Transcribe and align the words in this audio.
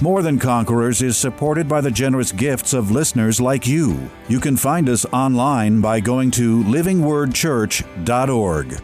More 0.00 0.22
Than 0.22 0.40
Conquerors 0.40 1.02
is 1.02 1.16
supported 1.16 1.68
by 1.68 1.80
the 1.80 1.90
generous 1.90 2.32
gifts 2.32 2.72
of 2.72 2.90
listeners 2.90 3.40
like 3.40 3.64
you. 3.64 4.10
You 4.28 4.40
can 4.40 4.56
find 4.56 4.88
us 4.88 5.06
online 5.12 5.80
by 5.80 6.00
going 6.00 6.32
to 6.32 6.64
livingwordchurch.org. 6.64 8.80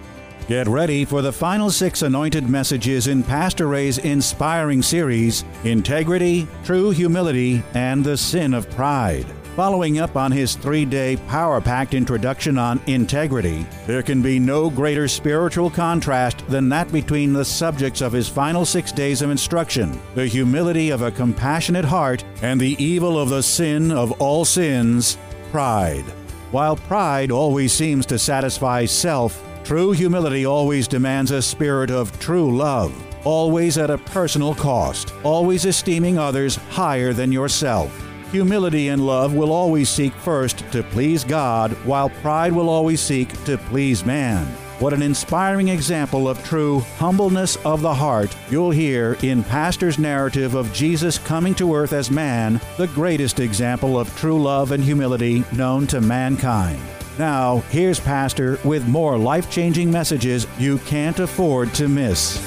Get 0.46 0.68
ready 0.68 1.04
for 1.04 1.20
the 1.20 1.32
final 1.32 1.68
six 1.70 2.02
anointed 2.02 2.48
messages 2.48 3.08
in 3.08 3.24
Pastor 3.24 3.66
Ray's 3.66 3.98
inspiring 3.98 4.82
series 4.82 5.44
Integrity, 5.64 6.46
True 6.64 6.90
Humility, 6.90 7.64
and 7.74 8.04
the 8.04 8.16
Sin 8.16 8.54
of 8.54 8.70
Pride. 8.70 9.26
Following 9.60 9.98
up 9.98 10.16
on 10.16 10.32
his 10.32 10.54
three 10.54 10.86
day 10.86 11.18
power 11.28 11.60
packed 11.60 11.92
introduction 11.92 12.56
on 12.56 12.80
integrity, 12.86 13.66
there 13.86 14.02
can 14.02 14.22
be 14.22 14.38
no 14.38 14.70
greater 14.70 15.06
spiritual 15.06 15.68
contrast 15.68 16.42
than 16.48 16.70
that 16.70 16.90
between 16.90 17.34
the 17.34 17.44
subjects 17.44 18.00
of 18.00 18.10
his 18.10 18.26
final 18.26 18.64
six 18.64 18.90
days 18.90 19.20
of 19.20 19.28
instruction 19.28 20.00
the 20.14 20.26
humility 20.26 20.88
of 20.88 21.02
a 21.02 21.10
compassionate 21.10 21.84
heart 21.84 22.24
and 22.40 22.58
the 22.58 22.82
evil 22.82 23.18
of 23.18 23.28
the 23.28 23.42
sin 23.42 23.92
of 23.92 24.12
all 24.12 24.46
sins, 24.46 25.18
pride. 25.50 26.06
While 26.52 26.76
pride 26.76 27.30
always 27.30 27.70
seems 27.70 28.06
to 28.06 28.18
satisfy 28.18 28.86
self, 28.86 29.46
true 29.62 29.92
humility 29.92 30.46
always 30.46 30.88
demands 30.88 31.32
a 31.32 31.42
spirit 31.42 31.90
of 31.90 32.18
true 32.18 32.56
love, 32.56 32.94
always 33.26 33.76
at 33.76 33.90
a 33.90 33.98
personal 33.98 34.54
cost, 34.54 35.12
always 35.22 35.66
esteeming 35.66 36.16
others 36.16 36.56
higher 36.56 37.12
than 37.12 37.30
yourself. 37.30 38.09
Humility 38.32 38.88
and 38.88 39.04
love 39.04 39.34
will 39.34 39.52
always 39.52 39.88
seek 39.88 40.12
first 40.12 40.58
to 40.70 40.84
please 40.84 41.24
God, 41.24 41.72
while 41.84 42.08
pride 42.08 42.52
will 42.52 42.68
always 42.68 43.00
seek 43.00 43.28
to 43.44 43.58
please 43.58 44.04
man. 44.04 44.46
What 44.78 44.92
an 44.92 45.02
inspiring 45.02 45.66
example 45.66 46.28
of 46.28 46.42
true 46.44 46.80
humbleness 46.96 47.56
of 47.66 47.82
the 47.82 47.92
heart 47.92 48.34
you'll 48.48 48.70
hear 48.70 49.18
in 49.22 49.42
Pastor's 49.42 49.98
narrative 49.98 50.54
of 50.54 50.72
Jesus 50.72 51.18
coming 51.18 51.56
to 51.56 51.74
earth 51.74 51.92
as 51.92 52.08
man, 52.08 52.60
the 52.76 52.86
greatest 52.86 53.40
example 53.40 53.98
of 53.98 54.16
true 54.16 54.40
love 54.40 54.70
and 54.70 54.82
humility 54.82 55.44
known 55.52 55.88
to 55.88 56.00
mankind. 56.00 56.80
Now, 57.18 57.58
here's 57.68 57.98
Pastor 57.98 58.60
with 58.64 58.86
more 58.86 59.18
life 59.18 59.50
changing 59.50 59.90
messages 59.90 60.46
you 60.56 60.78
can't 60.78 61.18
afford 61.18 61.74
to 61.74 61.88
miss. 61.88 62.40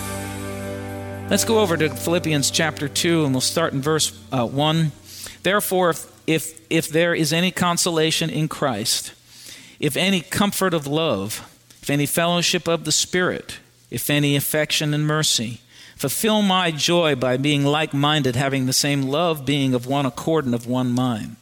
Let's 1.29 1.45
go 1.45 1.59
over 1.59 1.75
to 1.75 1.89
Philippians 1.89 2.51
chapter 2.51 2.87
2, 2.87 3.25
and 3.25 3.33
we'll 3.33 3.41
start 3.41 3.73
in 3.73 3.81
verse 3.81 4.17
uh, 4.31 4.47
1. 4.47 4.91
Therefore, 5.44 5.91
if, 5.91 6.11
if, 6.27 6.61
if 6.69 6.88
there 6.89 7.13
is 7.13 7.31
any 7.31 7.52
consolation 7.52 8.30
in 8.30 8.47
Christ, 8.47 9.13
if 9.80 9.97
any 9.97 10.22
comfort 10.22 10.73
of 10.73 10.88
love, 10.88 11.50
if 11.81 11.89
any 11.89 12.05
fellowship 12.05 12.67
of 12.67 12.85
the 12.85 12.91
Spirit, 12.91 13.59
if 13.91 14.09
any 14.09 14.35
affection 14.35 14.94
and 14.94 15.05
mercy, 15.05 15.59
fulfill 15.97 16.41
my 16.41 16.72
joy 16.72 17.16
by 17.16 17.38
being 17.38 17.66
like 17.66 17.94
minded, 17.94 18.35
having 18.35 18.66
the 18.66 18.73
same 18.73 19.03
love, 19.03 19.45
being 19.45 19.73
of 19.73 19.85
one 19.85 20.05
accord 20.05 20.45
and 20.45 20.55
of 20.55 20.66
one 20.66 20.91
mind. 20.91 21.35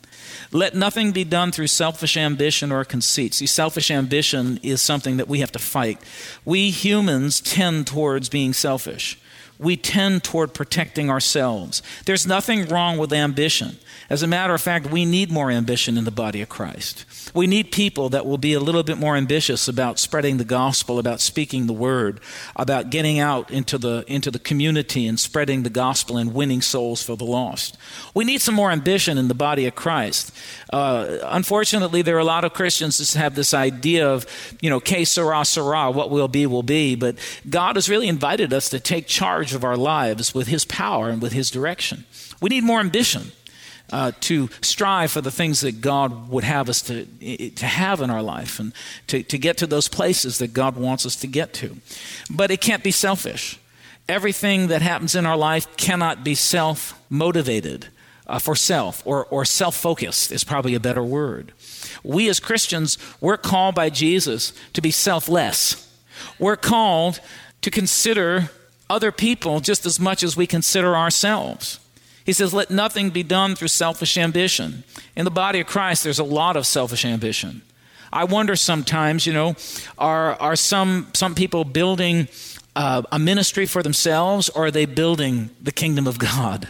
Let 0.52 0.76
nothing 0.76 1.12
be 1.12 1.24
done 1.24 1.52
through 1.52 1.68
selfish 1.68 2.18
ambition 2.18 2.72
or 2.72 2.84
conceit. 2.84 3.34
See, 3.34 3.46
selfish 3.46 3.90
ambition 3.90 4.60
is 4.62 4.82
something 4.82 5.18
that 5.18 5.30
we 5.30 5.40
have 5.40 5.52
to 5.54 5.60
fight. 5.60 6.00
We 6.44 6.72
humans 6.72 7.40
tend 7.40 7.88
towards 7.88 8.28
being 8.28 8.54
selfish. 8.54 9.18
We 9.58 9.78
tend 9.78 10.24
toward 10.24 10.54
protecting 10.54 11.10
ourselves. 11.10 11.82
There's 12.06 12.28
nothing 12.28 12.68
wrong 12.68 12.98
with 12.98 13.14
ambition. 13.14 13.78
As 14.10 14.24
a 14.24 14.28
matter 14.28 14.54
of 14.54 14.60
fact, 14.60 14.92
we 14.92 15.06
need 15.06 15.32
more 15.32 15.50
ambition 15.50 15.98
in 15.98 16.04
the 16.04 16.12
body 16.12 16.42
of 16.42 16.50
Christ. 16.50 17.06
We 17.34 17.48
need 17.48 17.72
people 17.72 18.10
that 18.10 18.26
will 18.26 18.38
be 18.38 18.54
a 18.54 18.60
little 18.60 18.84
bit 18.84 18.98
more 18.98 19.16
ambitious 19.16 19.70
about 19.70 20.00
spreading 20.00 20.36
the 20.36 20.44
gospel, 20.44 21.00
about 21.00 21.22
speaking 21.22 21.68
the 21.68 21.74
word, 21.74 22.20
about 22.58 22.90
getting 22.90 23.20
out 23.20 23.50
into 23.50 23.78
the, 23.78 24.04
into 24.08 24.30
the 24.30 24.40
community 24.40 25.08
and 25.08 25.18
spreading 25.18 25.64
the 25.64 25.70
gospel 25.70 26.18
and 26.18 26.34
winning 26.34 26.62
souls 26.62 27.02
for 27.02 27.16
the 27.16 27.24
lost. 27.24 27.78
We 28.14 28.26
need 28.26 28.42
some 28.42 28.54
more 28.54 28.72
ambition 28.72 29.18
in 29.18 29.30
the 29.30 29.34
body 29.34 29.66
of 29.66 29.76
Christ. 29.76 30.36
Uh, 30.74 31.20
unfortunately, 31.24 32.02
there 32.02 32.18
are 32.18 32.20
a 32.20 32.26
lot 32.26 32.44
of 32.44 32.54
Christians 32.54 32.98
that 32.98 33.18
have 33.18 33.36
this 33.36 33.54
idea 33.54 34.10
of, 34.10 34.26
you 34.62 34.70
know, 34.70 34.82
que 34.82 35.06
sera, 35.06 35.46
sera, 35.46 35.90
what 35.90 36.10
will 36.10 36.28
be, 36.28 36.46
will 36.46 36.64
be. 36.64 36.96
But 36.96 37.16
God 37.50 37.78
has 37.78 37.88
really 37.88 38.10
invited 38.10 38.52
us 38.52 38.68
to 38.70 38.80
take 38.82 39.08
charge 39.08 39.54
of 39.54 39.64
our 39.64 39.78
lives 39.78 40.34
with 40.34 40.48
His 40.48 40.66
power 40.66 41.10
and 41.10 41.22
with 41.22 41.32
His 41.32 41.50
direction. 41.50 42.04
We 42.42 42.50
need 42.50 42.66
more 42.66 42.82
ambition 42.82 43.32
uh, 43.92 44.12
to 44.22 44.50
strive 44.62 45.12
for 45.12 45.22
the 45.22 45.32
things 45.32 45.62
that 45.62 45.82
God 45.82 46.30
would 46.30 46.44
have 46.44 46.70
us 46.70 46.82
to, 46.84 47.06
to 47.52 47.66
have 47.66 48.02
in 48.02 48.10
our 48.10 48.22
life 48.22 48.60
and 48.60 48.74
to, 49.08 49.24
to 49.24 49.38
get 49.38 49.58
to 49.58 49.68
those 49.68 49.88
places 49.88 50.38
that 50.38 50.54
God 50.54 50.76
wants 50.76 51.06
us 51.06 51.16
to 51.18 51.28
get 51.28 51.54
to. 51.56 51.78
But 52.30 52.52
it 52.52 52.62
can't 52.62 52.84
be 52.84 52.92
selfish. 52.92 53.60
Everything 54.08 54.68
that 54.68 54.82
happens 54.82 55.16
in 55.16 55.26
our 55.26 55.38
life 55.38 55.76
cannot 55.78 56.24
be 56.24 56.36
self 56.36 57.00
motivated. 57.10 57.88
Uh, 58.28 58.40
for 58.40 58.56
self 58.56 59.02
or, 59.06 59.26
or 59.26 59.44
self 59.44 59.76
focused 59.76 60.32
is 60.32 60.46
probably 60.46 60.74
a 60.74 60.80
better 60.80 61.04
word. 61.04 61.52
We 62.02 62.30
as 62.30 62.40
Christians, 62.40 62.98
we're 63.20 63.36
called 63.36 63.76
by 63.76 63.90
Jesus 63.90 64.54
to 64.72 64.80
be 64.80 64.92
selfless. 64.92 65.92
We're 66.40 66.56
called 66.56 67.20
to 67.62 67.70
consider 67.70 68.50
other 68.90 69.12
people 69.12 69.60
just 69.60 69.86
as 69.86 70.00
much 70.00 70.24
as 70.24 70.38
we 70.38 70.48
consider 70.48 70.96
ourselves. 70.96 71.80
He 72.26 72.34
says, 72.34 72.54
Let 72.54 72.70
nothing 72.70 73.10
be 73.10 73.24
done 73.24 73.56
through 73.56 73.70
selfish 73.70 74.18
ambition. 74.18 74.84
In 75.16 75.26
the 75.26 75.32
body 75.32 75.60
of 75.60 75.68
Christ, 75.68 76.04
there's 76.04 76.20
a 76.20 76.24
lot 76.24 76.56
of 76.56 76.66
selfish 76.66 77.06
ambition. 77.06 77.62
I 78.14 78.26
wonder 78.26 78.56
sometimes, 78.56 79.26
you 79.26 79.34
know, 79.34 79.56
are, 79.98 80.36
are 80.36 80.56
some, 80.56 81.08
some 81.14 81.34
people 81.34 81.64
building 81.64 82.28
uh, 82.76 83.04
a 83.12 83.18
ministry 83.18 83.66
for 83.66 83.82
themselves 83.82 84.50
or 84.50 84.66
are 84.66 84.72
they 84.72 84.86
building 84.86 85.50
the 85.62 85.72
kingdom 85.72 86.08
of 86.08 86.20
God? 86.20 86.68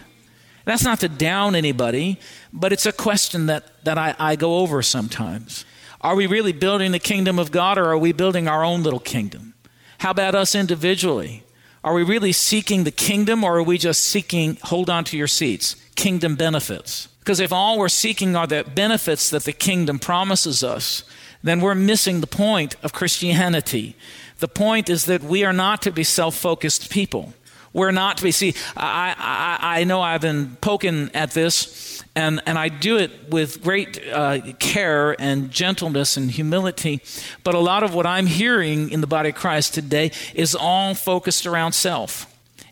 That's 0.65 0.83
not 0.83 0.99
to 0.99 1.09
down 1.09 1.55
anybody, 1.55 2.19
but 2.53 2.71
it's 2.71 2.85
a 2.85 2.91
question 2.91 3.47
that, 3.47 3.83
that 3.83 3.97
I, 3.97 4.15
I 4.19 4.35
go 4.35 4.59
over 4.59 4.83
sometimes. 4.83 5.65
Are 6.01 6.15
we 6.15 6.27
really 6.27 6.53
building 6.53 6.91
the 6.91 6.99
kingdom 6.99 7.39
of 7.39 7.51
God 7.51 7.77
or 7.79 7.85
are 7.85 7.97
we 7.97 8.11
building 8.11 8.47
our 8.47 8.63
own 8.63 8.83
little 8.83 8.99
kingdom? 8.99 9.55
How 9.97 10.11
about 10.11 10.35
us 10.35 10.53
individually? 10.53 11.43
Are 11.83 11.93
we 11.93 12.03
really 12.03 12.31
seeking 12.31 12.83
the 12.83 12.91
kingdom 12.91 13.43
or 13.43 13.57
are 13.57 13.63
we 13.63 13.77
just 13.77 14.03
seeking, 14.03 14.57
hold 14.63 14.89
on 14.89 15.03
to 15.05 15.17
your 15.17 15.27
seats, 15.27 15.75
kingdom 15.95 16.35
benefits? 16.35 17.07
Because 17.19 17.39
if 17.39 17.51
all 17.51 17.79
we're 17.79 17.89
seeking 17.89 18.35
are 18.35 18.47
the 18.47 18.63
benefits 18.63 19.29
that 19.31 19.43
the 19.43 19.53
kingdom 19.53 19.97
promises 19.97 20.63
us, 20.63 21.03
then 21.43 21.59
we're 21.59 21.75
missing 21.75 22.21
the 22.21 22.27
point 22.27 22.75
of 22.83 22.93
Christianity. 22.93 23.95
The 24.39 24.47
point 24.47 24.89
is 24.89 25.05
that 25.05 25.23
we 25.23 25.43
are 25.43 25.53
not 25.53 25.81
to 25.83 25.91
be 25.91 26.03
self 26.03 26.35
focused 26.35 26.91
people. 26.91 27.33
We're 27.73 27.91
not 27.91 28.17
to 28.17 28.23
be. 28.23 28.31
See, 28.31 28.53
I, 28.75 29.15
I, 29.17 29.79
I 29.79 29.83
know 29.85 30.01
I've 30.01 30.21
been 30.21 30.57
poking 30.59 31.09
at 31.13 31.31
this, 31.31 32.03
and, 32.15 32.41
and 32.45 32.59
I 32.59 32.67
do 32.67 32.97
it 32.97 33.29
with 33.29 33.63
great 33.63 33.99
uh, 34.09 34.53
care 34.59 35.15
and 35.21 35.49
gentleness 35.51 36.17
and 36.17 36.29
humility. 36.29 37.01
But 37.43 37.55
a 37.55 37.59
lot 37.59 37.83
of 37.83 37.93
what 37.93 38.05
I'm 38.05 38.27
hearing 38.27 38.89
in 38.89 38.99
the 38.99 39.07
body 39.07 39.29
of 39.29 39.35
Christ 39.35 39.73
today 39.73 40.11
is 40.33 40.53
all 40.53 40.93
focused 40.93 41.45
around 41.45 41.71
self. 41.71 42.27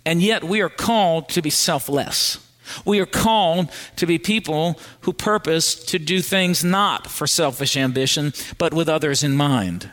And 0.06 0.22
yet 0.22 0.44
we 0.44 0.62
are 0.62 0.70
called 0.70 1.30
to 1.30 1.42
be 1.42 1.50
selfless. 1.50 2.46
We 2.86 3.00
are 3.00 3.06
called 3.06 3.70
to 3.96 4.06
be 4.06 4.18
people 4.18 4.80
who 5.02 5.14
purpose 5.14 5.76
to 5.86 6.00
do 6.00 6.22
things 6.22 6.64
not 6.64 7.08
for 7.08 7.26
selfish 7.26 7.76
ambition, 7.76 8.34
but 8.58 8.74
with 8.74 8.90
others 8.90 9.24
in 9.24 9.36
mind. 9.36 9.92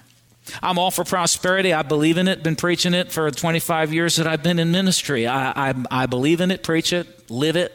I'm 0.62 0.78
all 0.78 0.90
for 0.90 1.04
prosperity. 1.04 1.72
I 1.72 1.82
believe 1.82 2.18
in 2.18 2.28
it, 2.28 2.42
been 2.42 2.56
preaching 2.56 2.94
it 2.94 3.12
for 3.12 3.30
25 3.30 3.92
years 3.92 4.16
that 4.16 4.26
I've 4.26 4.42
been 4.42 4.58
in 4.58 4.70
ministry. 4.70 5.26
I, 5.26 5.70
I, 5.70 5.74
I, 5.90 6.06
believe 6.06 6.40
in 6.40 6.50
it, 6.50 6.62
preach 6.62 6.92
it, 6.92 7.30
live 7.30 7.56
it. 7.56 7.72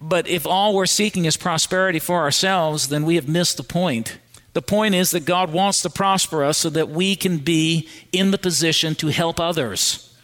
But 0.00 0.28
if 0.28 0.46
all 0.46 0.74
we're 0.74 0.86
seeking 0.86 1.24
is 1.24 1.36
prosperity 1.36 1.98
for 1.98 2.20
ourselves, 2.20 2.88
then 2.88 3.04
we 3.04 3.16
have 3.16 3.28
missed 3.28 3.56
the 3.56 3.62
point. 3.62 4.18
The 4.52 4.62
point 4.62 4.94
is 4.94 5.10
that 5.10 5.24
God 5.24 5.52
wants 5.52 5.82
to 5.82 5.90
prosper 5.90 6.44
us 6.44 6.58
so 6.58 6.70
that 6.70 6.88
we 6.88 7.16
can 7.16 7.38
be 7.38 7.88
in 8.12 8.30
the 8.30 8.38
position 8.38 8.94
to 8.96 9.08
help 9.08 9.38
others, 9.38 10.16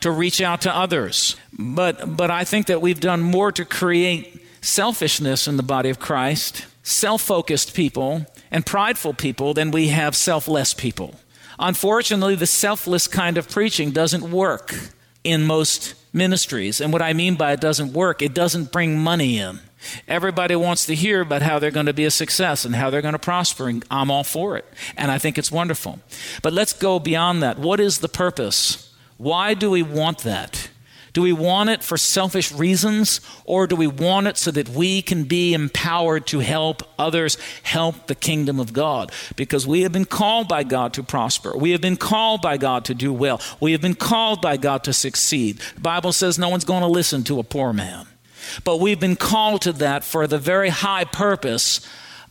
to 0.00 0.10
reach 0.10 0.40
out 0.40 0.62
to 0.62 0.74
others. 0.74 1.36
But, 1.58 2.16
but 2.16 2.30
I 2.30 2.44
think 2.44 2.66
that 2.66 2.80
we've 2.80 3.00
done 3.00 3.22
more 3.22 3.50
to 3.52 3.64
create 3.64 4.42
selfishness 4.60 5.46
in 5.46 5.56
the 5.56 5.62
body 5.62 5.90
of 5.90 5.98
Christ, 5.98 6.66
self 6.82 7.22
focused 7.22 7.74
people, 7.74 8.26
and 8.50 8.64
prideful 8.64 9.14
people 9.14 9.54
than 9.54 9.70
we 9.70 9.88
have 9.88 10.14
selfless 10.14 10.74
people. 10.74 11.16
Unfortunately, 11.58 12.34
the 12.34 12.46
selfless 12.46 13.06
kind 13.06 13.38
of 13.38 13.48
preaching 13.48 13.90
doesn't 13.90 14.30
work 14.30 14.74
in 15.22 15.44
most 15.44 15.94
ministries. 16.12 16.80
And 16.80 16.92
what 16.92 17.02
I 17.02 17.12
mean 17.12 17.34
by 17.34 17.52
it 17.52 17.60
doesn't 17.60 17.92
work, 17.92 18.22
it 18.22 18.34
doesn't 18.34 18.72
bring 18.72 18.98
money 18.98 19.38
in. 19.38 19.60
Everybody 20.08 20.56
wants 20.56 20.86
to 20.86 20.94
hear 20.94 21.20
about 21.20 21.42
how 21.42 21.58
they're 21.58 21.70
going 21.70 21.86
to 21.86 21.92
be 21.92 22.04
a 22.04 22.10
success 22.10 22.64
and 22.64 22.74
how 22.74 22.88
they're 22.90 23.02
going 23.02 23.12
to 23.12 23.18
prosper, 23.18 23.68
and 23.68 23.84
I'm 23.90 24.10
all 24.10 24.24
for 24.24 24.56
it. 24.56 24.64
And 24.96 25.10
I 25.10 25.18
think 25.18 25.36
it's 25.36 25.52
wonderful. 25.52 25.98
But 26.42 26.52
let's 26.52 26.72
go 26.72 26.98
beyond 26.98 27.42
that. 27.42 27.58
What 27.58 27.80
is 27.80 27.98
the 27.98 28.08
purpose? 28.08 28.94
Why 29.18 29.54
do 29.54 29.70
we 29.70 29.82
want 29.82 30.18
that? 30.20 30.70
Do 31.14 31.22
we 31.22 31.32
want 31.32 31.70
it 31.70 31.84
for 31.84 31.96
selfish 31.96 32.50
reasons, 32.50 33.20
or 33.44 33.68
do 33.68 33.76
we 33.76 33.86
want 33.86 34.26
it 34.26 34.36
so 34.36 34.50
that 34.50 34.68
we 34.68 35.00
can 35.00 35.24
be 35.24 35.54
empowered 35.54 36.26
to 36.26 36.40
help 36.40 36.82
others 36.98 37.38
help 37.62 38.08
the 38.08 38.16
kingdom 38.16 38.58
of 38.58 38.72
God? 38.72 39.12
Because 39.36 39.64
we 39.64 39.82
have 39.82 39.92
been 39.92 40.06
called 40.06 40.48
by 40.48 40.64
God 40.64 40.92
to 40.94 41.04
prosper. 41.04 41.56
We 41.56 41.70
have 41.70 41.80
been 41.80 41.96
called 41.96 42.42
by 42.42 42.56
God 42.56 42.84
to 42.86 42.94
do 42.94 43.12
well. 43.12 43.40
We 43.60 43.70
have 43.72 43.80
been 43.80 43.94
called 43.94 44.42
by 44.42 44.56
God 44.56 44.82
to 44.84 44.92
succeed. 44.92 45.60
The 45.76 45.80
Bible 45.80 46.12
says 46.12 46.36
no 46.36 46.48
one's 46.48 46.64
going 46.64 46.82
to 46.82 46.88
listen 46.88 47.22
to 47.24 47.38
a 47.38 47.44
poor 47.44 47.72
man. 47.72 48.08
But 48.64 48.80
we've 48.80 49.00
been 49.00 49.16
called 49.16 49.62
to 49.62 49.72
that 49.74 50.02
for 50.02 50.26
the 50.26 50.38
very 50.38 50.68
high 50.68 51.04
purpose 51.04 51.80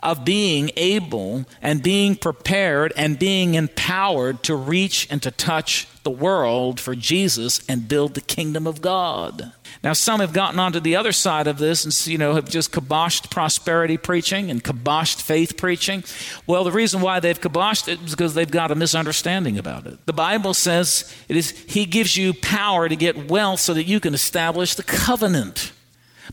of 0.03 0.25
being 0.25 0.71
able 0.75 1.45
and 1.61 1.81
being 1.81 2.15
prepared 2.15 2.94
and 2.95 3.19
being 3.19 3.55
empowered 3.55 4.44
to 4.44 4.55
reach 4.55 5.07
and 5.09 5.21
to 5.23 5.31
touch 5.31 5.88
the 6.03 6.11
world 6.11 6.79
for 6.79 6.95
Jesus 6.95 7.61
and 7.67 7.88
build 7.88 8.13
the 8.13 8.21
kingdom 8.21 8.67
of 8.67 8.81
God. 8.81 9.53
Now, 9.83 9.94
some 9.94 10.19
have 10.19 10.33
gotten 10.33 10.59
onto 10.59 10.79
the 10.79 10.95
other 10.95 11.11
side 11.11 11.47
of 11.47 11.57
this 11.57 11.83
and, 11.83 12.07
you 12.07 12.17
know, 12.17 12.35
have 12.35 12.50
just 12.50 12.71
kiboshed 12.71 13.29
prosperity 13.29 13.97
preaching 13.97 14.50
and 14.50 14.63
kiboshed 14.63 15.21
faith 15.21 15.57
preaching. 15.57 16.03
Well, 16.47 16.63
the 16.63 16.71
reason 16.71 17.01
why 17.01 17.19
they've 17.19 17.39
kiboshed 17.39 17.88
it 17.88 18.01
is 18.01 18.11
because 18.11 18.33
they've 18.33 18.50
got 18.50 18.71
a 18.71 18.75
misunderstanding 18.75 19.57
about 19.57 19.85
it. 19.88 20.05
The 20.05 20.13
Bible 20.13 20.53
says 20.53 21.13
it 21.27 21.35
is 21.35 21.51
He 21.67 21.85
gives 21.85 22.15
you 22.15 22.33
power 22.33 22.88
to 22.88 22.95
get 22.95 23.29
wealth 23.29 23.59
so 23.59 23.73
that 23.73 23.83
you 23.83 24.00
can 24.00 24.13
establish 24.13 24.75
the 24.75 24.83
covenant. 24.83 25.71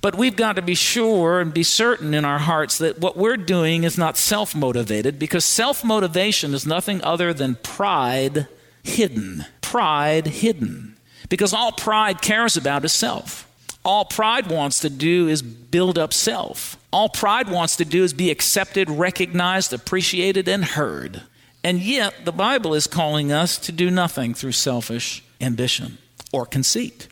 But 0.00 0.14
we've 0.14 0.36
got 0.36 0.56
to 0.56 0.62
be 0.62 0.74
sure 0.74 1.40
and 1.40 1.52
be 1.52 1.62
certain 1.62 2.14
in 2.14 2.24
our 2.24 2.38
hearts 2.38 2.78
that 2.78 3.00
what 3.00 3.16
we're 3.16 3.36
doing 3.36 3.84
is 3.84 3.98
not 3.98 4.16
self 4.16 4.54
motivated 4.54 5.18
because 5.18 5.44
self 5.44 5.84
motivation 5.84 6.54
is 6.54 6.66
nothing 6.66 7.02
other 7.02 7.32
than 7.32 7.56
pride 7.56 8.46
hidden. 8.82 9.44
Pride 9.60 10.26
hidden. 10.28 10.96
Because 11.28 11.52
all 11.52 11.72
pride 11.72 12.22
cares 12.22 12.56
about 12.56 12.84
is 12.84 12.92
self. 12.92 13.46
All 13.84 14.04
pride 14.04 14.48
wants 14.48 14.80
to 14.80 14.90
do 14.90 15.28
is 15.28 15.42
build 15.42 15.98
up 15.98 16.12
self. 16.12 16.76
All 16.92 17.08
pride 17.08 17.48
wants 17.48 17.76
to 17.76 17.84
do 17.84 18.04
is 18.04 18.12
be 18.12 18.30
accepted, 18.30 18.90
recognized, 18.90 19.72
appreciated, 19.72 20.48
and 20.48 20.64
heard. 20.64 21.22
And 21.62 21.80
yet, 21.80 22.24
the 22.24 22.32
Bible 22.32 22.74
is 22.74 22.86
calling 22.86 23.32
us 23.32 23.58
to 23.58 23.72
do 23.72 23.90
nothing 23.90 24.34
through 24.34 24.52
selfish 24.52 25.22
ambition 25.40 25.98
or 26.32 26.46
conceit. 26.46 27.08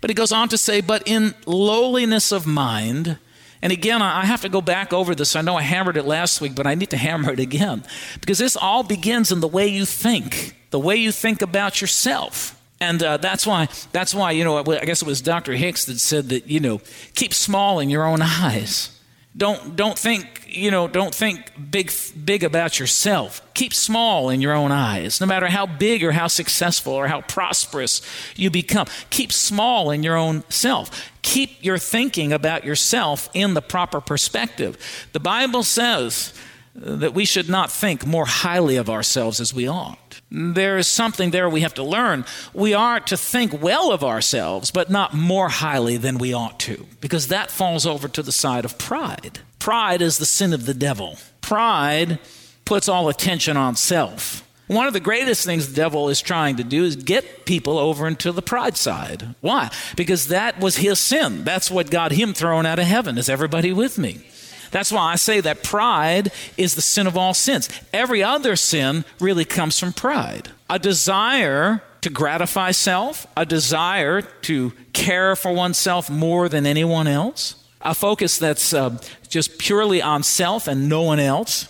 But 0.00 0.10
he 0.10 0.14
goes 0.14 0.32
on 0.32 0.48
to 0.48 0.58
say, 0.58 0.80
but 0.80 1.02
in 1.06 1.34
lowliness 1.46 2.32
of 2.32 2.46
mind, 2.46 3.18
and 3.62 3.72
again, 3.72 4.00
I 4.00 4.24
have 4.24 4.42
to 4.42 4.48
go 4.48 4.62
back 4.62 4.92
over 4.92 5.14
this. 5.14 5.36
I 5.36 5.42
know 5.42 5.56
I 5.56 5.62
hammered 5.62 5.96
it 5.96 6.06
last 6.06 6.40
week, 6.40 6.54
but 6.54 6.66
I 6.66 6.74
need 6.74 6.90
to 6.90 6.96
hammer 6.96 7.32
it 7.32 7.40
again. 7.40 7.84
Because 8.20 8.38
this 8.38 8.56
all 8.56 8.82
begins 8.82 9.30
in 9.30 9.40
the 9.40 9.48
way 9.48 9.68
you 9.68 9.84
think, 9.84 10.56
the 10.70 10.78
way 10.78 10.96
you 10.96 11.12
think 11.12 11.42
about 11.42 11.80
yourself. 11.80 12.58
And 12.80 13.02
uh, 13.02 13.18
that's 13.18 13.46
why, 13.46 13.68
that's 13.92 14.14
why, 14.14 14.30
you 14.30 14.44
know, 14.44 14.56
I 14.58 14.84
guess 14.86 15.02
it 15.02 15.06
was 15.06 15.20
Dr. 15.20 15.52
Hicks 15.52 15.84
that 15.84 15.98
said 15.98 16.30
that, 16.30 16.46
you 16.46 16.60
know, 16.60 16.80
keep 17.14 17.34
small 17.34 17.78
in 17.80 17.90
your 17.90 18.04
own 18.06 18.22
eyes. 18.22 18.98
Don't, 19.36 19.76
don't 19.76 19.96
think, 19.96 20.44
you 20.48 20.72
know, 20.72 20.88
don't 20.88 21.14
think 21.14 21.52
big, 21.70 21.92
big 22.24 22.42
about 22.42 22.80
yourself. 22.80 23.40
Keep 23.54 23.72
small 23.72 24.28
in 24.28 24.40
your 24.40 24.52
own 24.52 24.72
eyes, 24.72 25.20
no 25.20 25.26
matter 25.26 25.46
how 25.46 25.66
big 25.66 26.02
or 26.02 26.10
how 26.10 26.26
successful 26.26 26.92
or 26.92 27.06
how 27.06 27.20
prosperous 27.20 28.02
you 28.34 28.50
become. 28.50 28.86
Keep 29.10 29.30
small 29.32 29.92
in 29.92 30.02
your 30.02 30.16
own 30.16 30.42
self. 30.48 31.12
Keep 31.22 31.64
your 31.64 31.78
thinking 31.78 32.32
about 32.32 32.64
yourself 32.64 33.28
in 33.32 33.54
the 33.54 33.62
proper 33.62 34.00
perspective. 34.00 34.76
The 35.12 35.20
Bible 35.20 35.62
says 35.62 36.34
that 36.74 37.14
we 37.14 37.24
should 37.24 37.48
not 37.48 37.70
think 37.70 38.06
more 38.06 38.26
highly 38.26 38.76
of 38.76 38.88
ourselves 38.88 39.40
as 39.40 39.52
we 39.52 39.66
ought. 39.66 40.20
There 40.30 40.78
is 40.78 40.86
something 40.86 41.30
there 41.30 41.50
we 41.50 41.62
have 41.62 41.74
to 41.74 41.82
learn. 41.82 42.24
We 42.54 42.74
are 42.74 43.00
to 43.00 43.16
think 43.16 43.60
well 43.60 43.90
of 43.92 44.04
ourselves, 44.04 44.70
but 44.70 44.90
not 44.90 45.12
more 45.14 45.48
highly 45.48 45.96
than 45.96 46.18
we 46.18 46.32
ought 46.32 46.60
to, 46.60 46.86
because 47.00 47.28
that 47.28 47.50
falls 47.50 47.86
over 47.86 48.06
to 48.08 48.22
the 48.22 48.32
side 48.32 48.64
of 48.64 48.78
pride. 48.78 49.40
Pride 49.58 50.00
is 50.00 50.18
the 50.18 50.26
sin 50.26 50.52
of 50.52 50.66
the 50.66 50.74
devil. 50.74 51.18
Pride 51.40 52.18
puts 52.64 52.88
all 52.88 53.08
attention 53.08 53.56
on 53.56 53.74
self. 53.74 54.46
One 54.68 54.86
of 54.86 54.92
the 54.92 55.00
greatest 55.00 55.44
things 55.44 55.66
the 55.66 55.74
devil 55.74 56.08
is 56.08 56.20
trying 56.20 56.56
to 56.58 56.64
do 56.64 56.84
is 56.84 56.94
get 56.94 57.44
people 57.44 57.76
over 57.76 58.06
into 58.06 58.30
the 58.30 58.40
pride 58.40 58.76
side. 58.76 59.34
Why? 59.40 59.68
Because 59.96 60.28
that 60.28 60.60
was 60.60 60.76
his 60.76 61.00
sin. 61.00 61.42
That's 61.42 61.72
what 61.72 61.90
got 61.90 62.12
him 62.12 62.32
thrown 62.32 62.66
out 62.66 62.78
of 62.78 62.84
heaven. 62.84 63.18
Is 63.18 63.28
everybody 63.28 63.72
with 63.72 63.98
me? 63.98 64.24
That's 64.70 64.92
why 64.92 65.12
I 65.12 65.16
say 65.16 65.40
that 65.40 65.62
pride 65.62 66.32
is 66.56 66.74
the 66.74 66.82
sin 66.82 67.06
of 67.06 67.16
all 67.16 67.34
sins. 67.34 67.68
Every 67.92 68.22
other 68.22 68.56
sin 68.56 69.04
really 69.18 69.44
comes 69.44 69.78
from 69.78 69.92
pride. 69.92 70.50
A 70.68 70.78
desire 70.78 71.82
to 72.02 72.10
gratify 72.10 72.70
self, 72.70 73.26
a 73.36 73.44
desire 73.44 74.22
to 74.22 74.72
care 74.92 75.36
for 75.36 75.52
oneself 75.52 76.08
more 76.08 76.48
than 76.48 76.66
anyone 76.66 77.06
else, 77.06 77.56
a 77.82 77.94
focus 77.94 78.38
that's 78.38 78.72
uh, 78.72 78.98
just 79.28 79.58
purely 79.58 80.00
on 80.00 80.22
self 80.22 80.66
and 80.66 80.88
no 80.88 81.02
one 81.02 81.18
else. 81.20 81.68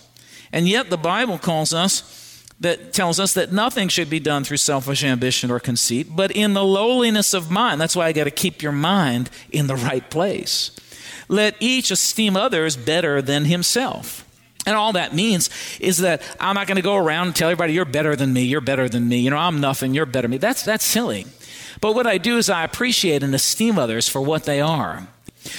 And 0.51 0.67
yet 0.67 0.89
the 0.89 0.97
Bible 0.97 1.37
calls 1.37 1.73
us 1.73 2.17
that 2.59 2.93
tells 2.93 3.19
us 3.19 3.33
that 3.33 3.51
nothing 3.51 3.87
should 3.87 4.09
be 4.09 4.19
done 4.19 4.43
through 4.43 4.57
selfish 4.57 5.03
ambition 5.03 5.49
or 5.49 5.59
conceit, 5.59 6.15
but 6.15 6.31
in 6.31 6.53
the 6.53 6.63
lowliness 6.63 7.33
of 7.33 7.49
mind. 7.49 7.81
That's 7.81 7.95
why 7.95 8.05
I 8.05 8.11
got 8.11 8.25
to 8.25 8.31
keep 8.31 8.61
your 8.61 8.71
mind 8.71 9.31
in 9.51 9.65
the 9.67 9.75
right 9.75 10.07
place. 10.09 10.71
Let 11.31 11.55
each 11.61 11.91
esteem 11.91 12.35
others 12.35 12.75
better 12.75 13.21
than 13.21 13.45
himself. 13.45 14.27
And 14.65 14.75
all 14.75 14.91
that 14.93 15.15
means 15.15 15.49
is 15.79 15.99
that 15.99 16.21
I'm 16.41 16.55
not 16.55 16.67
going 16.67 16.75
to 16.75 16.81
go 16.81 16.97
around 16.97 17.27
and 17.27 17.35
tell 17.35 17.49
everybody, 17.49 17.73
you're 17.73 17.85
better 17.85 18.17
than 18.17 18.33
me, 18.33 18.43
you're 18.43 18.59
better 18.59 18.89
than 18.89 19.07
me, 19.07 19.19
you 19.19 19.29
know, 19.29 19.37
I'm 19.37 19.61
nothing, 19.61 19.93
you're 19.93 20.05
better 20.05 20.23
than 20.23 20.31
me. 20.31 20.37
That's, 20.37 20.63
that's 20.63 20.83
silly. 20.83 21.25
But 21.79 21.95
what 21.95 22.05
I 22.05 22.17
do 22.17 22.37
is 22.37 22.49
I 22.49 22.65
appreciate 22.65 23.23
and 23.23 23.33
esteem 23.33 23.79
others 23.79 24.09
for 24.09 24.21
what 24.21 24.43
they 24.43 24.59
are. 24.59 25.07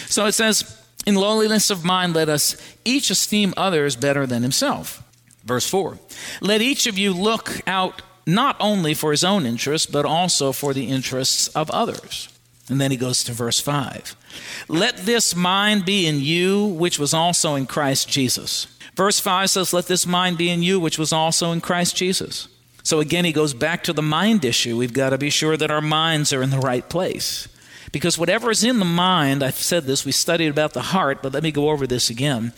So 0.07 0.27
it 0.27 0.33
says, 0.33 0.79
in 1.07 1.15
lowliness 1.15 1.71
of 1.71 1.85
mind, 1.85 2.15
let 2.15 2.29
us 2.29 2.55
each 2.85 3.11
esteem 3.11 3.55
others 3.57 3.97
better 3.97 4.27
than 4.27 4.43
himself. 4.43 5.03
Verse 5.43 5.67
4 5.67 5.99
Let 6.43 6.61
each 6.61 6.87
of 6.87 6.99
you 6.99 7.15
look 7.15 7.67
out 7.67 8.03
not 8.27 8.57
only 8.61 8.93
for 8.93 9.11
his 9.11 9.25
own 9.25 9.47
interests, 9.47 9.91
but 9.91 10.05
also 10.05 10.53
for 10.53 10.75
the 10.75 10.89
interests 10.89 11.49
of 11.49 11.71
others. 11.71 12.29
And 12.73 12.81
then 12.81 12.91
he 12.91 12.97
goes 12.97 13.23
to 13.25 13.33
verse 13.33 13.61
5. 13.61 14.17
Let 14.67 14.97
this 14.97 15.37
mind 15.37 15.85
be 15.85 16.07
in 16.07 16.21
you, 16.21 16.65
which 16.65 16.99
was 16.99 17.13
also 17.13 17.55
in 17.55 17.67
Christ 17.67 18.09
Jesus. 18.09 18.67
Verse 18.97 19.21
5 19.21 19.51
says, 19.51 19.75
Let 19.75 19.89
this 19.89 20.07
mind 20.07 20.39
be 20.39 20.49
in 20.49 20.63
you, 20.63 20.81
which 20.81 20.99
was 20.99 21.13
also 21.13 21.53
in 21.53 21.61
Christ 21.61 21.95
Jesus. 21.95 22.49
So 22.83 22.99
again, 22.99 23.27
he 23.27 23.33
goes 23.33 23.53
back 23.53 23.85
to 23.85 23.93
the 23.93 24.01
mind 24.01 24.43
issue. 24.43 24.79
We've 24.79 24.95
got 24.95 25.11
to 25.11 25.19
be 25.19 25.29
sure 25.29 25.59
that 25.59 25.71
our 25.71 25.83
minds 25.83 26.33
are 26.33 26.43
in 26.43 26.49
the 26.49 26.59
right 26.59 26.89
place. 26.89 27.47
Because 27.93 28.17
whatever 28.17 28.51
is 28.51 28.65
in 28.65 28.79
the 28.79 28.87
mind, 28.87 29.43
I've 29.43 29.55
said 29.55 29.85
this, 29.85 30.07
we 30.07 30.13
studied 30.13 30.49
about 30.49 30.73
the 30.73 30.81
heart, 30.81 31.23
but 31.23 31.35
let 31.35 31.43
me 31.43 31.53
go 31.53 31.69
over 31.69 31.87
this 31.87 32.09
again. 32.09 32.55